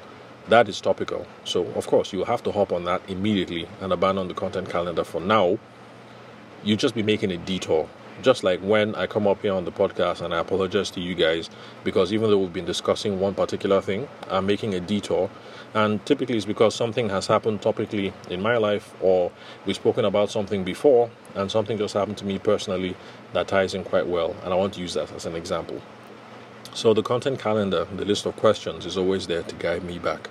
That 0.49 0.67
is 0.67 0.81
topical. 0.81 1.25
So 1.45 1.65
of 1.73 1.87
course 1.87 2.13
you 2.13 2.25
have 2.25 2.43
to 2.43 2.51
hop 2.51 2.71
on 2.71 2.83
that 2.85 3.01
immediately 3.09 3.67
and 3.81 3.93
abandon 3.93 4.27
the 4.27 4.33
content 4.33 4.69
calendar 4.69 5.03
for 5.03 5.21
now. 5.21 5.57
You 6.63 6.75
just 6.75 6.95
be 6.95 7.03
making 7.03 7.31
a 7.31 7.37
detour 7.37 7.89
just 8.21 8.43
like 8.43 8.59
when 8.61 8.93
I 8.95 9.07
come 9.07 9.27
up 9.27 9.41
here 9.41 9.53
on 9.53 9.65
the 9.65 9.71
podcast 9.71 10.21
and 10.21 10.33
I 10.33 10.39
apologize 10.39 10.91
to 10.91 11.01
you 11.01 11.15
guys 11.15 11.49
because 11.83 12.13
even 12.13 12.29
though 12.29 12.37
we've 12.37 12.53
been 12.53 12.65
discussing 12.65 13.19
one 13.19 13.33
particular 13.33 13.81
thing, 13.81 14.07
I'm 14.29 14.45
making 14.45 14.73
a 14.75 14.79
detour. 14.79 15.29
And 15.73 16.05
typically 16.05 16.37
it's 16.37 16.45
because 16.45 16.75
something 16.75 17.09
has 17.09 17.27
happened 17.27 17.61
topically 17.61 18.13
in 18.29 18.41
my 18.41 18.57
life 18.57 18.93
or 19.01 19.31
we've 19.65 19.75
spoken 19.75 20.05
about 20.05 20.29
something 20.29 20.63
before 20.63 21.09
and 21.35 21.49
something 21.49 21.77
just 21.77 21.95
happened 21.95 22.17
to 22.17 22.25
me 22.25 22.37
personally 22.37 22.95
that 23.33 23.47
ties 23.47 23.73
in 23.73 23.83
quite 23.83 24.07
well. 24.07 24.35
And 24.43 24.53
I 24.53 24.55
want 24.55 24.73
to 24.75 24.81
use 24.81 24.93
that 24.93 25.11
as 25.13 25.25
an 25.25 25.35
example. 25.35 25.81
So 26.73 26.93
the 26.93 27.03
content 27.03 27.39
calendar, 27.39 27.85
the 27.85 28.05
list 28.05 28.25
of 28.25 28.35
questions, 28.35 28.85
is 28.85 28.97
always 28.97 29.27
there 29.27 29.43
to 29.43 29.55
guide 29.55 29.83
me 29.83 29.99
back. 29.99 30.29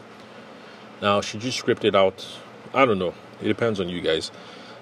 Now, 1.03 1.21
should 1.21 1.43
you 1.43 1.51
script 1.51 1.85
it 1.85 1.97
out? 1.97 2.25
I 2.73 2.87
don't 2.87 3.01
know. 3.01 3.13
It 3.41 3.49
depends 3.49 3.81
on 3.81 3.89
you 3.89 4.01
guys. 4.01 4.31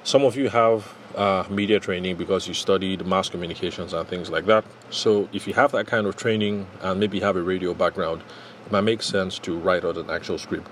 Some 0.04 0.22
of 0.22 0.36
you 0.36 0.50
have 0.50 0.94
uh, 1.16 1.44
media 1.48 1.80
training 1.80 2.16
because 2.16 2.46
you 2.46 2.52
studied 2.52 3.06
mass 3.06 3.30
communications 3.30 3.94
and 3.94 4.06
things 4.06 4.28
like 4.28 4.44
that. 4.44 4.66
So, 4.90 5.30
if 5.32 5.48
you 5.48 5.54
have 5.54 5.72
that 5.72 5.86
kind 5.86 6.06
of 6.06 6.16
training 6.16 6.66
and 6.82 7.00
maybe 7.00 7.20
have 7.20 7.36
a 7.36 7.42
radio 7.42 7.72
background, 7.72 8.22
it 8.66 8.70
might 8.70 8.82
make 8.82 9.02
sense 9.02 9.38
to 9.40 9.58
write 9.58 9.82
out 9.82 9.96
an 9.96 10.10
actual 10.10 10.36
script. 10.36 10.70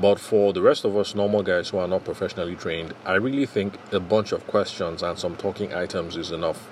But 0.00 0.18
for 0.18 0.52
the 0.52 0.60
rest 0.60 0.84
of 0.84 0.96
us 0.96 1.14
normal 1.14 1.44
guys 1.44 1.68
who 1.68 1.78
are 1.78 1.86
not 1.86 2.04
professionally 2.04 2.56
trained, 2.56 2.94
I 3.04 3.14
really 3.14 3.46
think 3.46 3.78
a 3.92 4.00
bunch 4.00 4.32
of 4.32 4.44
questions 4.48 5.04
and 5.04 5.16
some 5.16 5.36
talking 5.36 5.72
items 5.72 6.16
is 6.16 6.32
enough. 6.32 6.68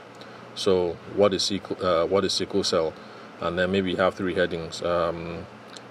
So, 0.56 0.96
what 1.14 1.32
is 1.32 1.44
sickle, 1.44 1.76
uh, 1.80 2.04
what 2.06 2.24
is 2.24 2.32
sickle 2.32 2.64
cell? 2.64 2.92
and 3.42 3.58
then 3.58 3.72
maybe 3.72 3.96
have 3.96 4.14
three 4.14 4.34
headings 4.34 4.82
um, 4.82 5.44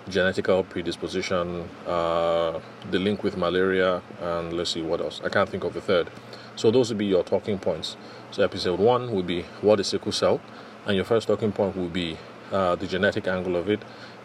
genetical 0.09 0.67
predisposition, 0.67 1.69
uh, 1.87 2.59
the 2.89 2.99
link 2.99 3.23
with 3.23 3.37
malaria, 3.37 4.01
and 4.21 4.53
let's 4.53 4.71
see 4.71 4.81
what 4.81 5.01
else. 5.01 5.21
I 5.23 5.29
can't 5.29 5.49
think 5.49 5.63
of 5.63 5.75
a 5.75 5.81
third. 5.81 6.09
So 6.55 6.71
those 6.71 6.89
would 6.89 6.97
be 6.97 7.05
your 7.05 7.23
talking 7.23 7.59
points. 7.59 7.97
So 8.31 8.43
episode 8.43 8.79
one 8.79 9.11
would 9.11 9.27
be 9.27 9.43
what 9.61 9.79
is 9.79 9.87
sickle 9.87 10.11
cell, 10.11 10.41
and 10.85 10.95
your 10.95 11.05
first 11.05 11.27
talking 11.27 11.51
point 11.51 11.75
would 11.75 11.93
be 11.93 12.17
uh, 12.51 12.75
the 12.75 12.87
genetic 12.87 13.27
angle 13.27 13.55
of 13.55 13.69
it 13.69 13.81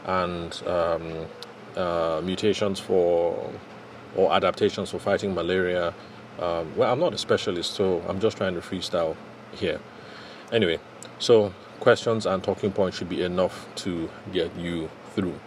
and 0.06 0.62
um, 0.66 1.26
uh, 1.76 2.20
mutations 2.24 2.80
for 2.80 3.52
or 4.16 4.32
adaptations 4.32 4.90
for 4.90 4.98
fighting 4.98 5.34
malaria. 5.34 5.92
Um, 6.38 6.74
well, 6.76 6.92
I'm 6.92 7.00
not 7.00 7.12
a 7.14 7.18
specialist, 7.18 7.74
so 7.74 8.02
I'm 8.08 8.20
just 8.20 8.36
trying 8.36 8.54
to 8.54 8.60
freestyle 8.60 9.16
here. 9.52 9.80
Anyway, 10.52 10.78
so 11.18 11.52
questions 11.80 12.26
and 12.26 12.42
talking 12.42 12.72
points 12.72 12.98
should 12.98 13.08
be 13.08 13.22
enough 13.22 13.66
to 13.76 14.08
get 14.32 14.54
you 14.56 14.88
through. 15.14 15.38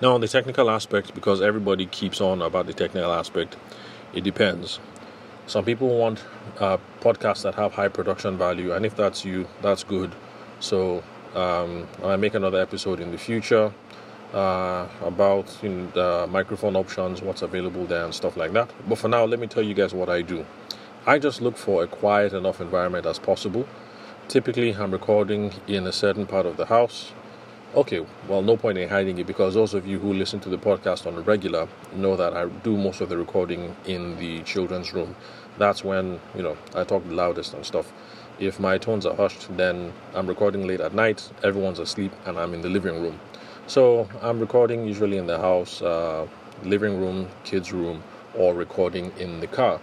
Now, 0.00 0.14
on 0.14 0.20
the 0.20 0.28
technical 0.28 0.70
aspect, 0.70 1.14
because 1.14 1.42
everybody 1.42 1.86
keeps 1.86 2.20
on 2.20 2.40
about 2.42 2.66
the 2.66 2.72
technical 2.72 3.12
aspect, 3.12 3.56
it 4.14 4.24
depends. 4.24 4.78
Some 5.46 5.64
people 5.64 5.88
want 5.98 6.24
uh, 6.58 6.78
podcasts 7.00 7.42
that 7.42 7.54
have 7.56 7.74
high 7.74 7.88
production 7.88 8.38
value, 8.38 8.72
and 8.72 8.86
if 8.86 8.96
that's 8.96 9.24
you, 9.24 9.46
that's 9.62 9.84
good. 9.84 10.12
So, 10.60 11.02
um, 11.34 11.86
I 12.02 12.16
make 12.16 12.34
another 12.34 12.60
episode 12.60 13.00
in 13.00 13.10
the 13.10 13.18
future 13.18 13.72
uh, 14.32 14.86
about 15.02 15.46
you 15.62 15.68
know, 15.68 15.90
the 15.92 16.26
microphone 16.30 16.76
options, 16.76 17.20
what's 17.20 17.42
available 17.42 17.84
there, 17.86 18.04
and 18.04 18.14
stuff 18.14 18.36
like 18.36 18.52
that. 18.52 18.70
But 18.88 18.98
for 18.98 19.08
now, 19.08 19.24
let 19.24 19.38
me 19.38 19.46
tell 19.46 19.62
you 19.62 19.74
guys 19.74 19.92
what 19.92 20.08
I 20.08 20.22
do. 20.22 20.46
I 21.06 21.18
just 21.18 21.40
look 21.40 21.56
for 21.56 21.82
a 21.82 21.86
quiet 21.86 22.32
enough 22.32 22.60
environment 22.60 23.06
as 23.06 23.18
possible 23.18 23.66
typically 24.30 24.72
I'm 24.72 24.92
recording 24.92 25.52
in 25.66 25.88
a 25.88 25.92
certain 25.92 26.24
part 26.24 26.46
of 26.46 26.56
the 26.56 26.66
house. 26.66 27.10
Okay, 27.72 28.04
well, 28.26 28.42
no 28.42 28.56
point 28.56 28.78
in 28.78 28.88
hiding 28.88 29.18
it 29.18 29.28
because 29.28 29.54
those 29.54 29.74
of 29.74 29.86
you 29.86 30.00
who 30.00 30.12
listen 30.12 30.40
to 30.40 30.48
the 30.48 30.58
podcast 30.58 31.06
on 31.06 31.16
a 31.16 31.20
regular 31.20 31.68
know 31.94 32.16
that 32.16 32.36
I 32.36 32.46
do 32.48 32.76
most 32.76 33.00
of 33.00 33.08
the 33.08 33.16
recording 33.16 33.76
in 33.86 34.16
the 34.18 34.42
children's 34.42 34.92
room. 34.92 35.14
That's 35.56 35.84
when, 35.84 36.18
you 36.34 36.42
know, 36.42 36.56
I 36.74 36.82
talk 36.82 37.06
the 37.06 37.14
loudest 37.14 37.54
and 37.54 37.64
stuff. 37.64 37.92
If 38.40 38.58
my 38.58 38.76
tones 38.76 39.06
are 39.06 39.14
hushed, 39.14 39.56
then 39.56 39.92
I'm 40.14 40.26
recording 40.26 40.66
late 40.66 40.80
at 40.80 40.94
night, 40.94 41.30
everyone's 41.44 41.78
asleep, 41.78 42.10
and 42.26 42.40
I'm 42.40 42.54
in 42.54 42.62
the 42.62 42.68
living 42.68 43.00
room. 43.00 43.20
So 43.68 44.08
I'm 44.20 44.40
recording 44.40 44.84
usually 44.84 45.16
in 45.16 45.28
the 45.28 45.38
house, 45.38 45.80
uh, 45.80 46.26
living 46.64 47.00
room, 47.00 47.28
kids' 47.44 47.72
room, 47.72 48.02
or 48.36 48.52
recording 48.52 49.12
in 49.16 49.38
the 49.38 49.46
car. 49.46 49.80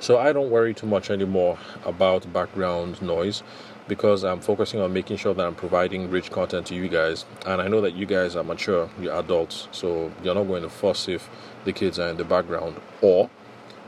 So 0.00 0.18
I 0.18 0.34
don't 0.34 0.50
worry 0.50 0.74
too 0.74 0.86
much 0.86 1.10
anymore 1.10 1.56
about 1.86 2.30
background 2.30 3.00
noise 3.00 3.42
because 3.88 4.24
I'm 4.24 4.40
focusing 4.40 4.80
on 4.80 4.92
making 4.92 5.16
sure 5.16 5.34
that 5.34 5.46
I'm 5.46 5.54
providing 5.54 6.10
rich 6.10 6.30
content 6.30 6.66
to 6.68 6.74
you 6.74 6.88
guys. 6.88 7.24
And 7.46 7.60
I 7.60 7.68
know 7.68 7.80
that 7.80 7.94
you 7.94 8.06
guys 8.06 8.36
are 8.36 8.44
mature, 8.44 8.88
you're 9.00 9.18
adults, 9.18 9.68
so 9.72 10.12
you're 10.22 10.34
not 10.34 10.44
going 10.44 10.62
to 10.62 10.68
fuss 10.68 11.08
if 11.08 11.28
the 11.64 11.72
kids 11.72 11.98
are 11.98 12.08
in 12.08 12.16
the 12.16 12.24
background. 12.24 12.80
Or 13.00 13.28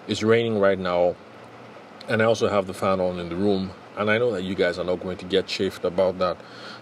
it's 0.08 0.22
raining 0.22 0.58
right 0.58 0.78
now, 0.78 1.14
and 2.08 2.20
I 2.20 2.24
also 2.24 2.48
have 2.48 2.66
the 2.66 2.74
fan 2.74 3.00
on 3.00 3.18
in 3.18 3.28
the 3.28 3.36
room. 3.36 3.70
And 3.96 4.10
I 4.10 4.18
know 4.18 4.32
that 4.32 4.42
you 4.42 4.56
guys 4.56 4.78
are 4.78 4.84
not 4.84 5.00
going 5.00 5.16
to 5.18 5.24
get 5.24 5.46
chafed 5.46 5.84
about 5.84 6.18
that 6.18 6.36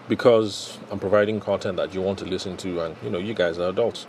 because 0.08 0.78
I'm 0.90 0.98
providing 0.98 1.40
content 1.40 1.76
that 1.76 1.94
you 1.94 2.00
want 2.00 2.18
to 2.20 2.24
listen 2.24 2.56
to, 2.58 2.80
and 2.80 2.96
you 3.02 3.10
know, 3.10 3.18
you 3.18 3.34
guys 3.34 3.58
are 3.58 3.68
adults. 3.68 4.06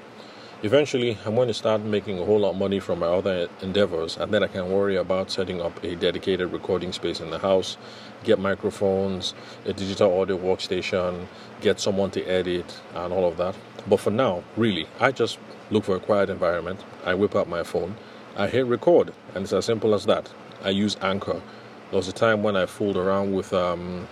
Eventually, 0.66 1.18
I'm 1.26 1.36
going 1.36 1.50
to 1.50 1.54
start 1.54 1.82
making 1.82 2.20
a 2.20 2.24
whole 2.24 2.40
lot 2.40 2.52
of 2.52 2.56
money 2.56 2.80
from 2.80 3.00
my 3.00 3.08
other 3.08 3.50
endeavors, 3.62 4.16
and 4.16 4.34
then 4.34 4.44
I 4.44 4.48
can 4.48 4.72
worry 4.72 4.96
about 4.96 5.30
setting 5.30 5.60
up 5.60 5.84
a 5.84 5.98
dedicated 5.98 6.54
recording 6.54 6.94
space 6.94 7.20
in 7.20 7.32
the 7.32 7.40
house, 7.40 7.76
get 8.24 8.40
microphones, 8.40 9.34
a 9.66 9.74
digital 9.74 10.18
audio 10.22 10.38
workstation, 10.38 11.28
get 11.60 11.82
someone 11.82 12.12
to 12.12 12.24
edit, 12.24 12.80
and 12.96 13.12
all 13.12 13.28
of 13.28 13.36
that. 13.36 13.58
But 13.90 14.00
for 14.00 14.10
now, 14.10 14.42
really, 14.56 14.88
I 15.02 15.12
just 15.12 15.38
look 15.70 15.84
for 15.84 15.98
a 15.98 16.00
quiet 16.00 16.30
environment. 16.30 16.80
I 17.04 17.14
whip 17.14 17.36
out 17.36 17.50
my 17.50 17.64
phone, 17.64 17.98
I 18.38 18.48
hit 18.48 18.66
record, 18.66 19.12
and 19.36 19.44
it's 19.44 19.52
as 19.52 19.66
simple 19.66 19.94
as 19.94 20.06
that. 20.06 20.32
I 20.64 20.70
use 20.70 20.96
Anchor. 21.02 21.42
There 21.90 21.98
was 21.98 22.08
a 22.08 22.14
time 22.14 22.42
when 22.42 22.56
I 22.56 22.68
fooled 22.68 22.96
around 22.96 23.34
with 23.34 23.52
um, 23.52 24.08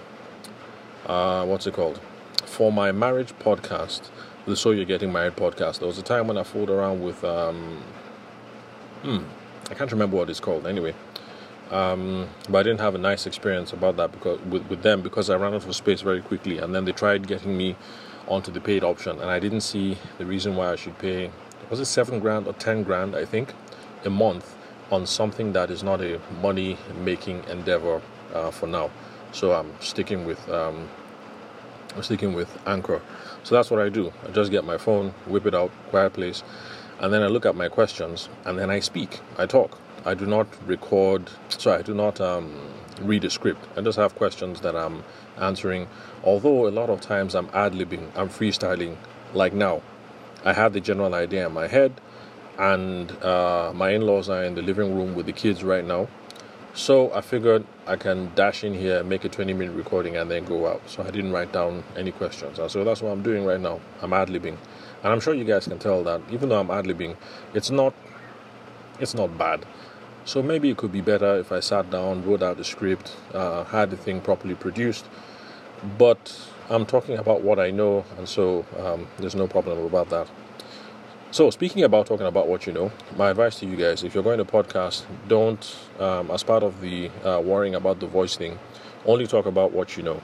uh, 1.06 1.46
what's 1.46 1.66
it 1.66 1.76
called? 1.76 2.02
For 2.46 2.74
my 2.74 2.92
marriage 2.92 3.32
podcast 3.40 4.10
the 4.46 4.56
So 4.56 4.72
You're 4.72 4.86
Getting 4.86 5.12
Married 5.12 5.36
podcast. 5.36 5.80
There 5.80 5.88
was 5.88 6.00
a 6.00 6.04
time 6.04 6.28
when 6.28 6.38
I 6.38 6.44
fooled 6.44 6.70
around 6.70 7.04
with, 7.04 7.24
um, 7.24 7.84
hmm, 9.04 9.20
I 9.70 9.76
can't 9.76 9.92
remember 9.92 10.18
what 10.18 10.30
it's 10.30 10.40
called 10.40 10.66
anyway. 10.66 10.96
Um, 11.70 12.28
but 12.50 12.60
I 12.60 12.64
didn't 12.64 12.80
have 12.80 12.96
a 12.96 12.98
nice 12.98 13.28
experience 13.28 13.72
about 13.72 13.98
that 13.98 14.12
because 14.12 14.40
with, 14.42 14.68
with 14.68 14.82
them 14.82 15.02
because 15.02 15.30
I 15.30 15.36
ran 15.36 15.54
out 15.54 15.66
of 15.66 15.76
space 15.76 16.02
very 16.02 16.22
quickly, 16.22 16.58
and 16.58 16.74
then 16.74 16.86
they 16.86 16.92
tried 16.92 17.28
getting 17.28 17.56
me 17.56 17.76
onto 18.28 18.52
the 18.52 18.60
paid 18.60 18.84
option, 18.84 19.20
and 19.20 19.30
I 19.30 19.40
didn't 19.40 19.62
see 19.62 19.98
the 20.18 20.26
reason 20.26 20.56
why 20.56 20.72
I 20.72 20.76
should 20.76 20.98
pay. 20.98 21.32
Was 21.70 21.80
it 21.80 21.86
seven 21.86 22.20
grand 22.20 22.48
or 22.48 22.54
ten 22.54 22.84
grand? 22.84 23.16
I 23.16 23.26
think 23.26 23.54
a 24.04 24.10
month 24.10 24.56
on 24.92 25.06
something 25.06 25.54
that 25.54 25.72
is 25.72 25.84
not 25.84 26.02
a 26.02 26.20
money 26.42 26.78
making 27.04 27.44
endeavor 27.46 28.02
uh, 28.34 28.52
for 28.52 28.68
now. 28.68 28.90
So 29.32 29.54
I'm 29.54 29.72
sticking 29.80 30.26
with 30.26 30.50
um, 30.50 30.90
I'm 31.96 32.04
sticking 32.04 32.34
with 32.34 32.50
Anchor. 32.66 33.02
So 33.44 33.56
that's 33.56 33.70
what 33.72 33.82
I 33.82 33.90
do. 33.90 34.14
I 34.28 34.32
just 34.32 34.52
get 34.52 34.64
my 34.64 34.78
phone, 34.78 35.10
whip 35.28 35.46
it 35.46 35.56
out, 35.56 35.72
quiet 35.90 36.14
place, 36.14 36.44
and 37.00 37.12
then 37.12 37.24
I 37.24 37.28
look 37.28 37.46
at 37.46 37.56
my 37.56 37.68
questions, 37.68 38.30
and 38.46 38.58
then 38.58 38.70
I 38.70 38.80
speak. 38.80 39.20
I 39.38 39.46
talk. 39.46 39.78
I 40.06 40.14
do 40.14 40.26
not 40.26 40.48
record. 40.68 41.30
Sorry, 41.50 41.80
I 41.80 41.82
do 41.82 41.94
not 41.94 42.22
um, 42.22 42.54
read 43.02 43.24
a 43.24 43.30
script. 43.30 43.66
I 43.76 43.82
just 43.82 43.98
have 43.98 44.16
questions 44.16 44.62
that 44.62 44.76
I'm 44.76 45.04
answering. 45.40 45.88
Although 46.24 46.68
a 46.68 46.70
lot 46.70 46.90
of 46.90 47.02
times 47.02 47.36
I'm 47.36 47.50
ad 47.54 47.74
libbing, 47.74 48.10
I'm 48.16 48.30
freestyling. 48.30 48.98
Like 49.34 49.54
now, 49.54 49.82
I 50.44 50.54
have 50.54 50.74
the 50.74 50.82
general 50.82 51.14
idea 51.14 51.46
in 51.48 51.54
my 51.54 51.68
head, 51.68 52.00
and 52.58 53.12
uh, 53.24 53.72
my 53.76 53.92
in-laws 53.92 54.30
are 54.30 54.44
in 54.44 54.56
the 54.56 54.62
living 54.62 54.96
room 54.96 55.16
with 55.16 55.26
the 55.26 55.34
kids 55.34 55.64
right 55.64 55.86
now. 55.86 56.08
So 56.74 57.14
I 57.14 57.20
figured 57.20 57.66
I 57.86 57.98
can 57.98 58.32
dash 58.34 58.64
in 58.64 58.74
here, 58.74 59.04
make 59.04 59.26
a 59.26 59.30
20 59.30 59.52
minute 59.54 59.76
recording, 59.76 60.16
and 60.16 60.32
then 60.32 60.46
go 60.46 60.68
out. 60.68 60.82
So 60.88 61.04
I 61.04 61.12
didn't 61.12 61.34
write 61.34 61.52
down 61.52 61.84
any 61.98 62.12
questions. 62.12 62.60
And 62.60 62.72
so 62.72 62.86
that's 62.86 63.02
what 63.02 63.12
I'm 63.12 63.22
doing 63.22 63.44
right 63.44 63.60
now. 63.60 63.82
I'm 64.02 64.14
ad 64.14 64.30
libbing. 64.30 64.56
And 65.04 65.12
I'm 65.12 65.20
sure 65.20 65.34
you 65.34 65.44
guys 65.44 65.68
can 65.68 65.80
tell 65.80 66.02
that 66.06 66.22
even 66.32 66.48
though 66.48 66.60
I'm 66.60 66.72
ad 66.72 66.86
libbing, 66.86 67.18
it's 67.54 67.70
not 67.70 67.94
it's 69.00 69.14
not 69.14 69.38
bad. 69.38 69.66
So 70.24 70.42
maybe 70.42 70.70
it 70.70 70.78
could 70.78 70.92
be 70.92 71.02
better 71.02 71.40
if 71.40 71.52
I 71.52 71.60
sat 71.60 71.90
down, 71.90 72.24
wrote 72.24 72.44
out 72.44 72.58
the 72.58 72.64
script, 72.64 73.18
uh, 73.34 73.64
had 73.66 73.90
the 73.90 73.98
thing 73.98 74.22
properly 74.22 74.56
produced. 74.56 75.06
But 75.98 76.40
I'm 76.70 76.86
talking 76.86 77.18
about 77.18 77.42
what 77.42 77.60
I 77.60 77.72
know, 77.72 78.06
and 78.18 78.30
so 78.30 78.66
um, 78.78 79.08
there's 79.18 79.36
no 79.36 79.48
problem 79.48 79.80
about 79.80 80.10
that. 80.12 80.28
So, 81.34 81.50
speaking 81.50 81.84
about 81.84 82.08
talking 82.08 82.28
about 82.28 82.50
what 82.50 82.68
you 82.68 82.74
know, 82.74 82.92
my 83.16 83.30
advice 83.30 83.58
to 83.60 83.66
you 83.66 83.78
guys 83.78 84.04
if 84.04 84.14
you're 84.14 84.22
going 84.22 84.40
to 84.40 84.44
podcast, 84.44 85.06
don't, 85.30 85.78
um, 85.98 86.30
as 86.30 86.44
part 86.44 86.62
of 86.62 86.82
the 86.82 87.10
uh, 87.24 87.40
worrying 87.40 87.74
about 87.74 88.02
the 88.02 88.06
voice 88.06 88.36
thing, 88.36 88.60
only 89.06 89.26
talk 89.28 89.46
about 89.46 89.72
what 89.72 89.96
you 89.96 90.04
know. 90.04 90.22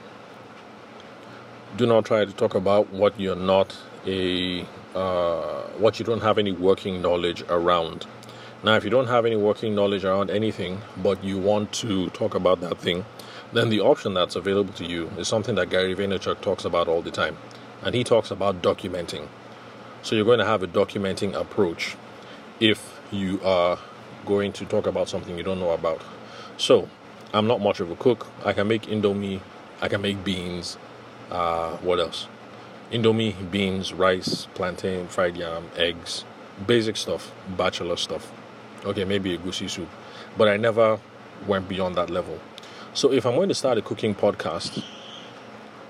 Do 1.78 1.86
not 1.86 2.04
try 2.04 2.26
to 2.26 2.32
talk 2.32 2.54
about 2.54 2.92
what 2.92 3.18
you're 3.18 3.36
not 3.36 3.74
a, 4.04 4.66
uh, 4.94 5.62
what 5.78 5.98
you 5.98 6.04
don't 6.04 6.20
have 6.20 6.36
any 6.36 6.52
working 6.52 7.00
knowledge 7.00 7.42
around. 7.48 8.04
Now, 8.62 8.74
if 8.74 8.84
you 8.84 8.90
don't 8.90 9.06
have 9.06 9.24
any 9.24 9.36
working 9.36 9.74
knowledge 9.74 10.04
around 10.04 10.28
anything, 10.28 10.82
but 11.02 11.24
you 11.24 11.38
want 11.38 11.72
to 11.84 12.10
talk 12.10 12.34
about 12.34 12.60
that 12.60 12.76
thing, 12.80 13.06
then 13.54 13.70
the 13.70 13.80
option 13.80 14.12
that's 14.12 14.36
available 14.36 14.74
to 14.74 14.84
you 14.84 15.10
is 15.16 15.26
something 15.26 15.54
that 15.54 15.70
Gary 15.70 15.94
Vaynerchuk 15.94 16.42
talks 16.42 16.66
about 16.66 16.86
all 16.86 17.00
the 17.00 17.10
time. 17.10 17.38
And 17.82 17.94
he 17.94 18.04
talks 18.04 18.30
about 18.30 18.60
documenting. 18.60 19.28
So 20.08 20.16
you're 20.16 20.24
going 20.24 20.38
to 20.38 20.46
have 20.46 20.62
a 20.62 20.66
documenting 20.66 21.34
approach 21.34 21.94
if 22.60 22.98
you 23.10 23.42
are 23.44 23.78
going 24.24 24.54
to 24.54 24.64
talk 24.64 24.86
about 24.86 25.06
something 25.06 25.36
you 25.36 25.44
don't 25.44 25.60
know 25.60 25.72
about. 25.72 26.00
So 26.56 26.88
I'm 27.34 27.46
not 27.46 27.60
much 27.60 27.80
of 27.80 27.90
a 27.90 27.94
cook. 27.94 28.26
I 28.42 28.54
can 28.54 28.68
make 28.68 28.84
indomie, 28.84 29.42
I 29.82 29.88
can 29.88 30.00
make 30.00 30.24
beans. 30.24 30.78
Uh, 31.30 31.76
what 31.82 32.00
else? 32.00 32.26
Indomie, 32.90 33.34
beans, 33.50 33.92
rice, 33.92 34.46
plantain, 34.54 35.08
fried 35.08 35.36
yam, 35.36 35.68
eggs, 35.76 36.24
basic 36.66 36.96
stuff, 36.96 37.30
bachelor 37.58 37.98
stuff. 37.98 38.32
Okay, 38.86 39.04
maybe 39.04 39.36
egusi 39.36 39.68
soup, 39.68 39.90
but 40.38 40.48
I 40.48 40.56
never 40.56 40.98
went 41.46 41.68
beyond 41.68 41.96
that 41.96 42.08
level. 42.08 42.40
So 42.94 43.12
if 43.12 43.26
I'm 43.26 43.34
going 43.34 43.50
to 43.50 43.54
start 43.54 43.76
a 43.76 43.82
cooking 43.82 44.14
podcast, 44.14 44.82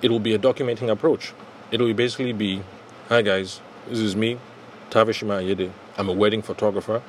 it 0.03 0.11
will 0.11 0.19
be 0.19 0.35
a 0.35 0.41
documenting 0.41 0.91
approach. 0.91 1.33
It 1.71 1.81
will 1.81 1.95
basically 1.95 2.33
be, 2.33 2.63
hi 3.09 3.23
guys, 3.23 3.61
this 3.88 4.00
is 4.00 4.14
me, 4.14 4.38
Tavishima 4.90 5.42
Ayede. 5.42 5.71
I'm 5.97 6.09
a 6.09 6.12
wedding 6.12 6.42
photographer. 6.42 7.02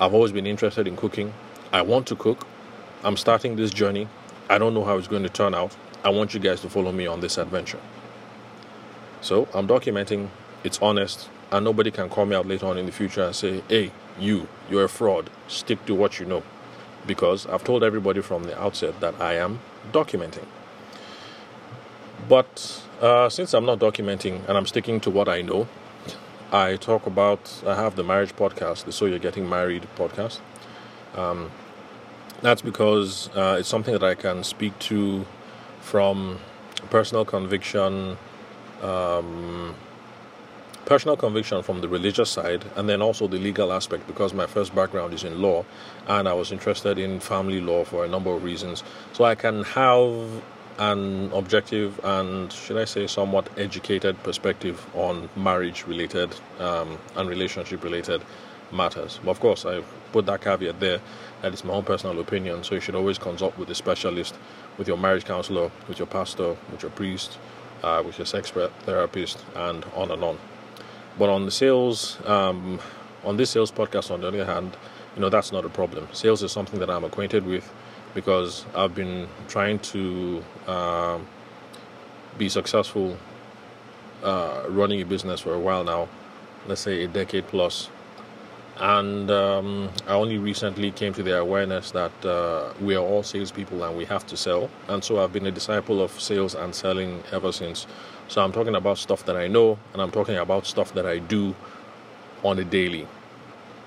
I've 0.00 0.14
always 0.14 0.32
been 0.32 0.46
interested 0.46 0.86
in 0.86 0.96
cooking. 0.96 1.34
I 1.70 1.82
want 1.82 2.06
to 2.06 2.16
cook. 2.16 2.46
I'm 3.04 3.16
starting 3.16 3.56
this 3.56 3.70
journey. 3.70 4.08
I 4.48 4.56
don't 4.56 4.72
know 4.72 4.84
how 4.84 4.96
it's 4.96 5.08
going 5.08 5.22
to 5.22 5.28
turn 5.28 5.54
out. 5.54 5.76
I 6.02 6.08
want 6.08 6.32
you 6.32 6.40
guys 6.40 6.62
to 6.62 6.70
follow 6.70 6.92
me 6.92 7.06
on 7.06 7.20
this 7.20 7.36
adventure. 7.36 7.80
So 9.20 9.48
I'm 9.52 9.68
documenting, 9.68 10.28
it's 10.64 10.78
honest, 10.80 11.28
and 11.50 11.64
nobody 11.64 11.90
can 11.90 12.08
call 12.08 12.24
me 12.24 12.34
out 12.34 12.46
later 12.46 12.66
on 12.66 12.78
in 12.78 12.86
the 12.86 12.92
future 12.92 13.22
and 13.24 13.36
say, 13.36 13.62
hey, 13.68 13.90
you, 14.18 14.48
you're 14.70 14.84
a 14.84 14.88
fraud. 14.88 15.28
Stick 15.46 15.84
to 15.86 15.94
what 15.94 16.18
you 16.18 16.24
know. 16.24 16.42
Because 17.06 17.46
I've 17.46 17.64
told 17.64 17.84
everybody 17.84 18.22
from 18.22 18.44
the 18.44 18.58
outset 18.58 18.98
that 19.00 19.20
I 19.20 19.34
am 19.34 19.60
documenting. 19.92 20.46
But 22.28 22.82
uh, 23.00 23.28
since 23.28 23.52
I'm 23.52 23.66
not 23.66 23.78
documenting 23.78 24.48
and 24.48 24.56
I'm 24.56 24.66
sticking 24.66 25.00
to 25.00 25.10
what 25.10 25.28
I 25.28 25.42
know, 25.42 25.68
I 26.52 26.76
talk 26.76 27.06
about, 27.06 27.62
I 27.66 27.74
have 27.74 27.96
the 27.96 28.02
marriage 28.02 28.34
podcast, 28.34 28.84
the 28.84 28.92
So 28.92 29.04
You're 29.04 29.18
Getting 29.18 29.48
Married 29.48 29.86
podcast. 29.96 30.40
Um, 31.14 31.50
that's 32.40 32.62
because 32.62 33.28
uh, 33.36 33.56
it's 33.58 33.68
something 33.68 33.92
that 33.92 34.02
I 34.02 34.14
can 34.14 34.42
speak 34.44 34.78
to 34.80 35.26
from 35.80 36.38
personal 36.88 37.26
conviction, 37.26 38.16
um, 38.80 39.74
personal 40.86 41.18
conviction 41.18 41.62
from 41.62 41.82
the 41.82 41.88
religious 41.88 42.30
side, 42.30 42.64
and 42.76 42.88
then 42.88 43.02
also 43.02 43.28
the 43.28 43.38
legal 43.38 43.70
aspect 43.70 44.06
because 44.06 44.32
my 44.32 44.46
first 44.46 44.74
background 44.74 45.12
is 45.12 45.24
in 45.24 45.42
law 45.42 45.66
and 46.06 46.26
I 46.26 46.32
was 46.32 46.50
interested 46.50 46.98
in 46.98 47.20
family 47.20 47.60
law 47.60 47.84
for 47.84 48.06
a 48.06 48.08
number 48.08 48.30
of 48.30 48.42
reasons. 48.42 48.82
So 49.12 49.24
I 49.24 49.34
can 49.34 49.64
have 49.64 50.42
an 50.78 51.32
objective 51.32 52.00
and, 52.04 52.52
should 52.52 52.76
I 52.76 52.84
say, 52.84 53.06
somewhat 53.06 53.48
educated 53.58 54.22
perspective 54.22 54.84
on 54.94 55.28
marriage 55.36 55.84
related 55.86 56.34
um, 56.60 56.98
and 57.16 57.28
relationship 57.28 57.82
related 57.82 58.22
matters. 58.72 59.18
But 59.24 59.30
of 59.32 59.40
course, 59.40 59.64
I 59.64 59.82
put 60.12 60.26
that 60.26 60.40
caveat 60.40 60.80
there 60.80 61.00
that 61.42 61.52
it's 61.52 61.64
my 61.64 61.74
own 61.74 61.84
personal 61.84 62.18
opinion, 62.20 62.64
so 62.64 62.74
you 62.74 62.80
should 62.80 62.94
always 62.94 63.18
consult 63.18 63.56
with 63.58 63.70
a 63.70 63.74
specialist, 63.74 64.34
with 64.76 64.88
your 64.88 64.98
marriage 64.98 65.24
counselor, 65.24 65.70
with 65.88 65.98
your 65.98 66.06
pastor, 66.06 66.56
with 66.70 66.82
your 66.82 66.90
priest, 66.92 67.38
uh, 67.82 68.02
with 68.04 68.18
your 68.18 68.26
sex 68.26 68.50
therapist, 68.50 69.44
and 69.54 69.84
on 69.94 70.10
and 70.10 70.22
on. 70.22 70.38
But 71.18 71.28
on 71.28 71.44
the 71.44 71.50
sales, 71.50 72.18
um, 72.26 72.80
on 73.24 73.36
this 73.36 73.50
sales 73.50 73.72
podcast, 73.72 74.10
on 74.10 74.20
the 74.20 74.28
other 74.28 74.44
hand, 74.44 74.76
you 75.14 75.22
know 75.22 75.28
that's 75.28 75.52
not 75.52 75.64
a 75.64 75.68
problem. 75.68 76.08
Sales 76.12 76.42
is 76.42 76.52
something 76.52 76.78
that 76.80 76.90
I'm 76.90 77.04
acquainted 77.04 77.44
with 77.44 77.72
because 78.14 78.64
I've 78.74 78.94
been 78.94 79.28
trying 79.48 79.78
to 79.80 80.44
uh, 80.66 81.18
be 82.36 82.48
successful 82.48 83.16
uh, 84.22 84.64
running 84.68 85.00
a 85.00 85.04
business 85.04 85.40
for 85.40 85.54
a 85.54 85.60
while 85.60 85.84
now, 85.84 86.08
let's 86.66 86.80
say 86.80 87.04
a 87.04 87.08
decade 87.08 87.46
plus 87.46 87.88
and 88.80 89.28
um, 89.30 89.90
I 90.06 90.12
only 90.12 90.38
recently 90.38 90.92
came 90.92 91.12
to 91.14 91.22
the 91.22 91.38
awareness 91.38 91.90
that 91.90 92.12
uh, 92.24 92.72
we 92.80 92.94
are 92.94 93.02
all 93.04 93.22
salespeople 93.24 93.82
and 93.82 93.96
we 93.96 94.04
have 94.04 94.24
to 94.28 94.36
sell. 94.36 94.70
And 94.86 95.02
so 95.02 95.22
I've 95.22 95.32
been 95.32 95.46
a 95.46 95.50
disciple 95.50 96.00
of 96.00 96.12
sales 96.20 96.54
and 96.54 96.72
selling 96.72 97.22
ever 97.32 97.50
since. 97.50 97.86
So 98.28 98.42
I'm 98.42 98.52
talking 98.52 98.76
about 98.76 98.98
stuff 98.98 99.24
that 99.24 99.36
I 99.36 99.48
know 99.48 99.78
and 99.92 100.02
I'm 100.02 100.12
talking 100.12 100.36
about 100.36 100.64
stuff 100.64 100.94
that 100.94 101.06
I 101.06 101.18
do 101.18 101.56
on 102.44 102.58
a 102.60 102.64
daily. 102.64 103.08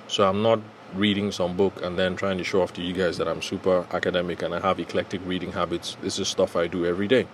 So 0.08 0.28
I'm 0.28 0.42
not 0.42 0.60
reading 0.96 1.32
some 1.32 1.56
book 1.56 1.82
and 1.82 1.98
then 1.98 2.16
trying 2.16 2.38
to 2.38 2.44
show 2.44 2.62
off 2.62 2.74
to 2.74 2.82
you 2.82 2.94
guys 2.94 3.18
that 3.18 3.28
I'm 3.28 3.42
super 3.42 3.86
academic 3.92 4.42
and 4.42 4.54
I 4.54 4.60
have 4.60 4.80
eclectic 4.80 5.22
reading 5.26 5.54
habits. 5.54 5.98
This 6.02 6.20
is 6.20 6.28
stuff 6.28 6.56
I 6.56 6.68
do 6.68 6.86
every 6.86 7.08
day. 7.08 7.28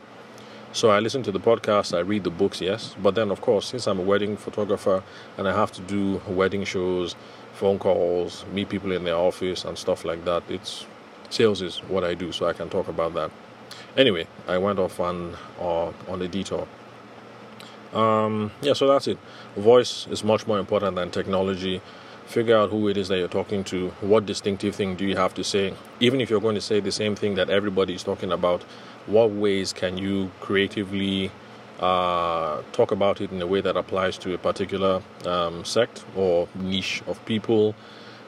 So 0.74 0.90
I 0.90 1.00
listen 1.00 1.24
to 1.24 1.32
the 1.32 1.40
podcast, 1.40 1.96
I 1.96 2.02
read 2.02 2.24
the 2.24 2.30
books, 2.30 2.62
yes. 2.62 2.96
But 3.02 3.16
then, 3.16 3.32
of 3.32 3.42
course, 3.42 3.68
since 3.68 3.88
I'm 3.88 4.00
a 4.00 4.04
wedding 4.04 4.38
photographer 4.38 5.02
and 5.38 5.48
I 5.48 5.54
have 5.54 5.72
to 5.74 5.82
do 5.82 6.22
wedding 6.28 6.65
shows, 6.65 7.15
phone 7.54 7.80
calls, 7.80 8.46
meet 8.54 8.70
people 8.70 8.91
in 8.91 9.04
their 9.04 9.15
office, 9.15 9.65
and 9.65 9.78
stuff 9.78 10.06
like 10.06 10.24
that. 10.26 10.43
It's 10.50 10.86
sales 11.30 11.62
is 11.62 11.80
what 11.88 12.04
I 12.04 12.13
do, 12.13 12.32
so 12.32 12.46
I 12.48 12.54
can 12.54 12.70
talk 12.70 12.88
about 12.88 13.13
that. 13.15 13.32
Anyway, 13.96 14.28
I 14.48 14.58
went 14.60 14.78
off 14.78 15.00
on 15.00 15.36
uh, 15.60 15.91
on 16.08 16.22
a 16.22 16.28
detour. 16.28 16.67
Um, 17.93 18.52
yeah, 18.62 18.74
so 18.74 18.88
that's 18.88 19.08
it. 19.08 19.17
Voice 19.56 20.08
is 20.08 20.24
much 20.24 20.46
more 20.46 20.60
important 20.60 20.96
than 20.96 21.10
technology. 21.10 21.82
Figure 22.28 22.58
out 22.58 22.72
who 22.72 22.90
it 22.90 22.98
is 22.98 23.08
that 23.08 23.18
you're 23.18 23.30
talking 23.30 23.63
to. 23.63 23.88
What 24.02 24.26
distinctive 24.26 24.76
thing 24.76 24.96
do 24.96 25.06
you 25.06 25.16
have 25.16 25.34
to 25.36 25.46
say? 25.46 25.74
Even 26.02 26.20
if 26.20 26.30
you're 26.30 26.42
going 26.42 26.56
to 26.56 26.62
say 26.62 26.82
the 26.82 26.92
same 26.92 27.16
thing 27.16 27.36
that 27.36 27.50
everybody 27.50 27.94
is 27.94 28.04
talking 28.04 28.34
about, 28.34 28.63
what 29.06 29.32
ways 29.32 29.72
can 29.72 29.98
you 29.98 30.30
creatively 30.42 31.32
uh, 31.80 32.62
talk 32.74 32.92
about 32.92 33.22
it 33.22 33.32
in 33.32 33.42
a 33.42 33.48
way 33.48 33.62
that 33.62 33.78
applies 33.78 34.18
to 34.18 34.34
a 34.34 34.38
particular 34.38 35.02
um, 35.26 35.63
sect 35.63 36.04
or 36.18 36.50
niche 36.56 37.02
of 37.08 37.24
people, 37.26 37.76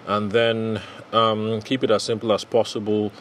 and 0.08 0.32
then 0.32 0.82
um, 1.12 1.62
keep 1.62 1.84
it 1.84 1.92
as 1.92 2.02
simple 2.02 2.32
as 2.32 2.46
possible. 2.46 3.12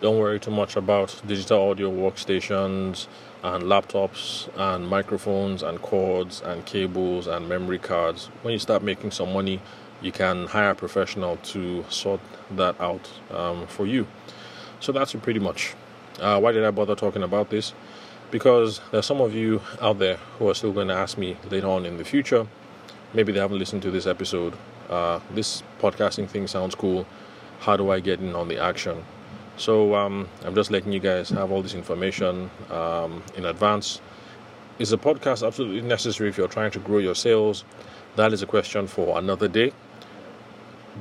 Don't 0.00 0.18
worry 0.18 0.38
too 0.38 0.52
much 0.52 0.76
about 0.76 1.20
digital 1.26 1.70
audio 1.70 1.90
workstations 1.90 3.08
and 3.42 3.64
laptops 3.64 4.48
and 4.56 4.86
microphones 4.86 5.64
and 5.64 5.82
cords 5.82 6.40
and 6.42 6.64
cables 6.64 7.26
and 7.26 7.48
memory 7.48 7.78
cards. 7.80 8.26
When 8.42 8.52
you 8.52 8.60
start 8.60 8.84
making 8.84 9.10
some 9.10 9.32
money, 9.32 9.60
you 10.00 10.12
can 10.12 10.46
hire 10.46 10.70
a 10.70 10.74
professional 10.74 11.36
to 11.38 11.84
sort 11.88 12.20
that 12.52 12.80
out 12.80 13.10
um, 13.30 13.66
for 13.66 13.86
you. 13.86 14.06
So 14.80 14.92
that's 14.92 15.14
pretty 15.14 15.40
much. 15.40 15.74
Uh, 16.20 16.40
why 16.40 16.52
did 16.52 16.64
I 16.64 16.70
bother 16.70 16.94
talking 16.94 17.22
about 17.22 17.50
this? 17.50 17.74
because 18.30 18.80
there's 18.90 19.06
some 19.06 19.20
of 19.20 19.34
you 19.34 19.60
out 19.80 19.98
there 19.98 20.16
who 20.38 20.48
are 20.48 20.54
still 20.54 20.72
going 20.72 20.88
to 20.88 20.94
ask 20.94 21.18
me 21.18 21.36
later 21.50 21.66
on 21.68 21.86
in 21.86 21.96
the 21.96 22.04
future. 22.04 22.46
Maybe 23.14 23.32
they 23.32 23.40
haven't 23.40 23.58
listened 23.58 23.82
to 23.82 23.90
this 23.90 24.06
episode. 24.06 24.54
Uh, 24.88 25.20
this 25.30 25.62
podcasting 25.80 26.28
thing 26.28 26.46
sounds 26.46 26.74
cool. 26.74 27.06
How 27.60 27.76
do 27.76 27.90
I 27.90 28.00
get 28.00 28.20
in 28.20 28.34
on 28.34 28.48
the 28.48 28.58
action? 28.58 29.04
So 29.56 29.94
um, 29.94 30.28
I'm 30.44 30.54
just 30.54 30.70
letting 30.70 30.92
you 30.92 31.00
guys 31.00 31.30
have 31.30 31.50
all 31.50 31.62
this 31.62 31.74
information 31.74 32.50
um, 32.70 33.22
in 33.36 33.44
advance. 33.46 34.00
Is 34.78 34.92
a 34.92 34.96
podcast 34.96 35.44
absolutely 35.44 35.80
necessary 35.80 36.28
if 36.28 36.38
you're 36.38 36.48
trying 36.48 36.70
to 36.72 36.78
grow 36.78 36.98
your 36.98 37.16
sales? 37.16 37.64
That 38.16 38.32
is 38.32 38.42
a 38.42 38.46
question 38.46 38.86
for 38.86 39.18
another 39.18 39.48
day. 39.48 39.72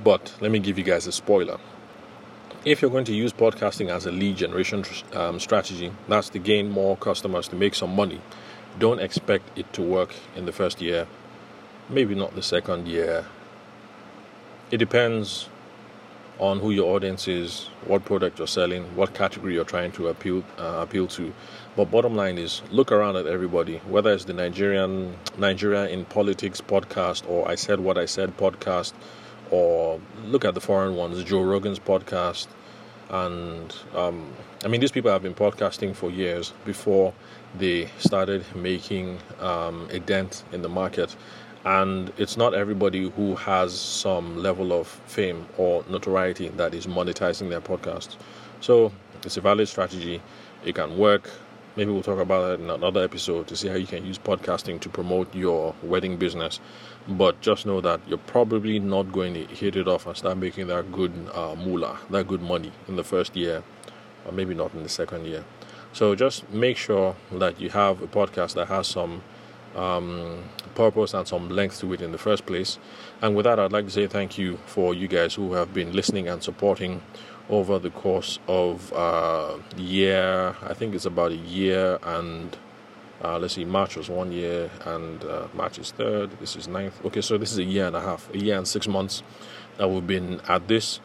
But 0.03 0.33
let 0.41 0.51
me 0.51 0.59
give 0.59 0.77
you 0.77 0.83
guys 0.83 1.07
a 1.07 1.11
spoiler 1.11 1.57
if 2.67 2.81
you're 2.81 2.91
going 2.91 3.05
to 3.05 3.13
use 3.13 3.31
podcasting 3.31 3.89
as 3.89 4.05
a 4.05 4.11
lead 4.11 4.35
generation 4.35 4.83
um, 5.13 5.39
strategy, 5.39 5.89
that's 6.09 6.27
to 6.29 6.37
gain 6.39 6.69
more 6.69 6.97
customers 6.97 7.47
to 7.47 7.55
make 7.55 7.73
some 7.73 7.95
money. 7.95 8.19
Don't 8.77 8.99
expect 8.99 9.57
it 9.57 9.71
to 9.71 9.81
work 9.81 10.13
in 10.35 10.45
the 10.45 10.51
first 10.51 10.81
year, 10.81 11.07
maybe 11.89 12.13
not 12.13 12.35
the 12.35 12.43
second 12.43 12.87
year. 12.87 13.25
It 14.69 14.77
depends 14.77 15.47
on 16.39 16.59
who 16.59 16.71
your 16.71 16.93
audience 16.93 17.27
is, 17.29 17.69
what 17.85 18.03
product 18.03 18.37
you're 18.37 18.47
selling, 18.47 18.83
what 18.97 19.13
category 19.13 19.53
you're 19.53 19.63
trying 19.63 19.93
to 19.93 20.09
appeal 20.09 20.43
uh, 20.59 20.79
appeal 20.81 21.07
to. 21.07 21.33
But 21.77 21.89
bottom 21.89 22.15
line 22.15 22.37
is, 22.37 22.61
look 22.69 22.91
around 22.91 23.15
at 23.15 23.27
everybody, 23.27 23.77
whether 23.87 24.11
it's 24.11 24.25
the 24.25 24.33
Nigerian 24.33 25.15
Nigeria 25.37 25.87
in 25.87 26.03
politics 26.03 26.59
podcast 26.59 27.27
or 27.29 27.47
I 27.47 27.55
said 27.55 27.79
what 27.79 27.97
I 27.97 28.05
said 28.05 28.35
podcast 28.35 28.91
or 29.51 29.99
look 30.25 30.45
at 30.45 30.53
the 30.53 30.61
foreign 30.61 30.95
ones, 30.95 31.23
Joe 31.23 31.41
Rogan's 31.41 31.79
podcast, 31.79 32.47
and 33.09 33.75
um, 33.95 34.33
I 34.63 34.67
mean 34.67 34.81
these 34.81 34.91
people 34.91 35.11
have 35.11 35.23
been 35.23 35.33
podcasting 35.33 35.95
for 35.95 36.09
years 36.11 36.53
before 36.65 37.13
they 37.57 37.89
started 37.99 38.43
making 38.55 39.19
um, 39.39 39.87
a 39.91 39.99
dent 39.99 40.43
in 40.51 40.61
the 40.61 40.69
market, 40.69 41.15
and 41.65 42.11
it's 42.17 42.37
not 42.37 42.53
everybody 42.53 43.09
who 43.09 43.35
has 43.35 43.77
some 43.79 44.37
level 44.37 44.73
of 44.73 44.87
fame 44.87 45.45
or 45.57 45.83
notoriety 45.89 46.49
that 46.49 46.73
is 46.73 46.87
monetizing 46.87 47.49
their 47.49 47.61
podcast. 47.61 48.15
So 48.61 48.91
it's 49.23 49.37
a 49.37 49.41
valid 49.41 49.67
strategy. 49.67 50.21
It 50.65 50.75
can 50.75 50.97
work. 50.97 51.29
Maybe 51.77 51.91
we'll 51.91 52.01
talk 52.01 52.17
about 52.17 52.53
it 52.53 52.59
in 52.59 52.71
another 52.71 53.03
episode 53.03 53.45
to 53.49 53.55
see 53.55 53.67
how 53.67 53.75
you 53.75 53.85
can 53.85 54.03
use 54.03 54.17
podcasting 54.17 54.79
to 54.79 54.89
promote 54.89 55.35
your 55.35 55.75
wedding 55.83 56.17
business. 56.17 56.59
But 57.07 57.39
just 57.39 57.67
know 57.67 57.81
that 57.81 58.01
you're 58.07 58.17
probably 58.17 58.79
not 58.79 59.11
going 59.11 59.35
to 59.35 59.45
hit 59.45 59.75
it 59.75 59.87
off 59.87 60.07
and 60.07 60.17
start 60.17 60.39
making 60.39 60.65
that 60.69 60.91
good 60.91 61.13
uh, 61.35 61.53
moolah, 61.53 61.99
that 62.09 62.27
good 62.27 62.41
money 62.41 62.71
in 62.87 62.95
the 62.95 63.03
first 63.03 63.35
year, 63.35 63.63
or 64.25 64.31
maybe 64.31 64.55
not 64.55 64.73
in 64.73 64.81
the 64.81 64.89
second 64.89 65.25
year. 65.27 65.45
So 65.93 66.15
just 66.15 66.49
make 66.49 66.77
sure 66.77 67.15
that 67.31 67.61
you 67.61 67.69
have 67.69 68.01
a 68.01 68.07
podcast 68.07 68.55
that 68.55 68.69
has 68.69 68.87
some 68.87 69.21
um, 69.75 70.45
purpose 70.73 71.13
and 71.13 71.27
some 71.27 71.47
length 71.47 71.79
to 71.81 71.93
it 71.93 72.01
in 72.01 72.11
the 72.11 72.17
first 72.17 72.47
place. 72.47 72.79
And 73.21 73.35
with 73.35 73.43
that, 73.43 73.59
I'd 73.59 73.71
like 73.71 73.85
to 73.85 73.91
say 73.91 74.07
thank 74.07 74.39
you 74.39 74.57
for 74.65 74.95
you 74.95 75.07
guys 75.07 75.35
who 75.35 75.53
have 75.53 75.75
been 75.75 75.93
listening 75.93 76.27
and 76.27 76.41
supporting 76.41 77.03
over 77.49 77.79
the 77.79 77.89
course 77.89 78.39
of 78.47 78.91
uh, 78.93 79.57
year. 79.77 80.55
I 80.61 80.73
think 80.73 80.95
it's 80.95 81.05
about 81.05 81.31
a 81.31 81.37
year 81.37 81.99
and 82.03 82.57
uh, 83.23 83.39
let's 83.39 83.55
see, 83.55 83.65
March 83.65 83.95
was 83.95 84.09
one 84.09 84.31
year 84.31 84.69
and 84.85 85.23
uh, 85.23 85.47
March 85.53 85.79
is 85.79 85.91
third. 85.91 86.31
This 86.39 86.55
is 86.55 86.67
ninth. 86.67 87.03
Okay, 87.05 87.21
so 87.21 87.37
this 87.37 87.51
is 87.51 87.57
a 87.57 87.63
year 87.63 87.87
and 87.87 87.95
a 87.95 88.01
half, 88.01 88.29
a 88.33 88.37
year 88.37 88.57
and 88.57 88.67
six 88.67 88.87
months 88.87 89.23
that 89.77 89.89
we've 89.89 90.05
been 90.05 90.39
at 90.47 90.67
this, 90.67 90.99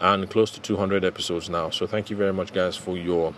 and 0.00 0.30
close 0.30 0.50
to 0.52 0.60
200 0.60 1.04
episodes 1.04 1.50
now. 1.50 1.70
So 1.70 1.86
thank 1.86 2.10
you 2.10 2.16
very 2.16 2.32
much, 2.32 2.52
guys, 2.52 2.76
for 2.76 2.96
your 2.96 3.34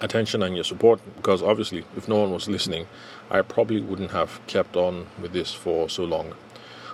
attention 0.00 0.42
and 0.42 0.54
your 0.54 0.64
support 0.64 1.00
because 1.16 1.42
obviously, 1.42 1.84
if 1.96 2.08
no 2.08 2.16
one 2.16 2.30
was 2.30 2.48
listening, 2.48 2.86
I 3.30 3.42
probably 3.42 3.80
wouldn't 3.80 4.10
have 4.12 4.40
kept 4.46 4.76
on 4.76 5.06
with 5.20 5.32
this 5.32 5.52
for 5.52 5.88
so 5.88 6.04
long. 6.04 6.34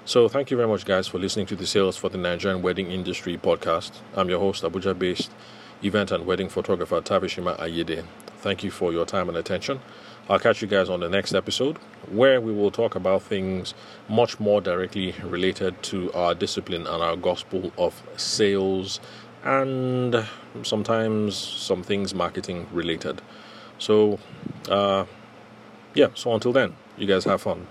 So, 0.05 0.29
thank 0.29 0.51
you 0.51 0.57
very 0.57 0.69
much, 0.69 0.85
guys, 0.85 1.07
for 1.07 1.21
listening 1.21 1.47
to 1.47 1.55
the 1.55 1.65
Sales 1.65 1.97
for 1.97 2.09
the 2.09 2.19
Nigerian 2.19 2.61
Wedding 2.61 2.91
Industry 2.91 3.39
podcast. 3.39 3.93
I'm 4.17 4.29
your 4.29 4.41
host, 4.41 4.65
Abuja 4.65 4.99
based 4.99 5.31
event 5.85 6.11
and 6.11 6.27
wedding 6.27 6.49
photographer 6.49 7.01
Tavishima 7.01 7.57
Ayede. 7.61 8.05
Thank 8.39 8.65
you 8.65 8.73
for 8.73 8.91
your 8.91 9.07
time 9.07 9.29
and 9.29 9.39
attention. 9.39 9.81
I'll 10.29 10.41
catch 10.41 10.61
you 10.61 10.67
guys 10.67 10.89
on 10.89 10.99
the 10.99 11.09
next 11.09 11.35
episode 11.35 11.79
where 12.11 12.41
we 12.41 12.53
will 12.53 12.73
talk 12.73 12.97
about 12.97 13.23
things 13.23 13.75
much 14.09 14.41
more 14.41 14.61
directly 14.61 15.15
related 15.23 15.81
to 15.85 16.13
our 16.15 16.35
discipline 16.35 16.85
and 16.89 17.01
our 17.01 17.15
gospel 17.15 17.73
of 17.79 18.03
sales 18.17 18.99
and 19.45 20.27
sometimes 20.65 21.37
some 21.37 21.85
things 21.85 22.13
marketing 22.13 22.67
related. 22.73 23.23
So, 23.79 24.19
uh, 24.69 25.05
yeah, 25.95 26.09
so 26.15 26.35
until 26.35 26.53
then, 26.53 26.75
you 26.99 27.07
guys 27.07 27.25
have 27.25 27.43
fun. 27.43 27.69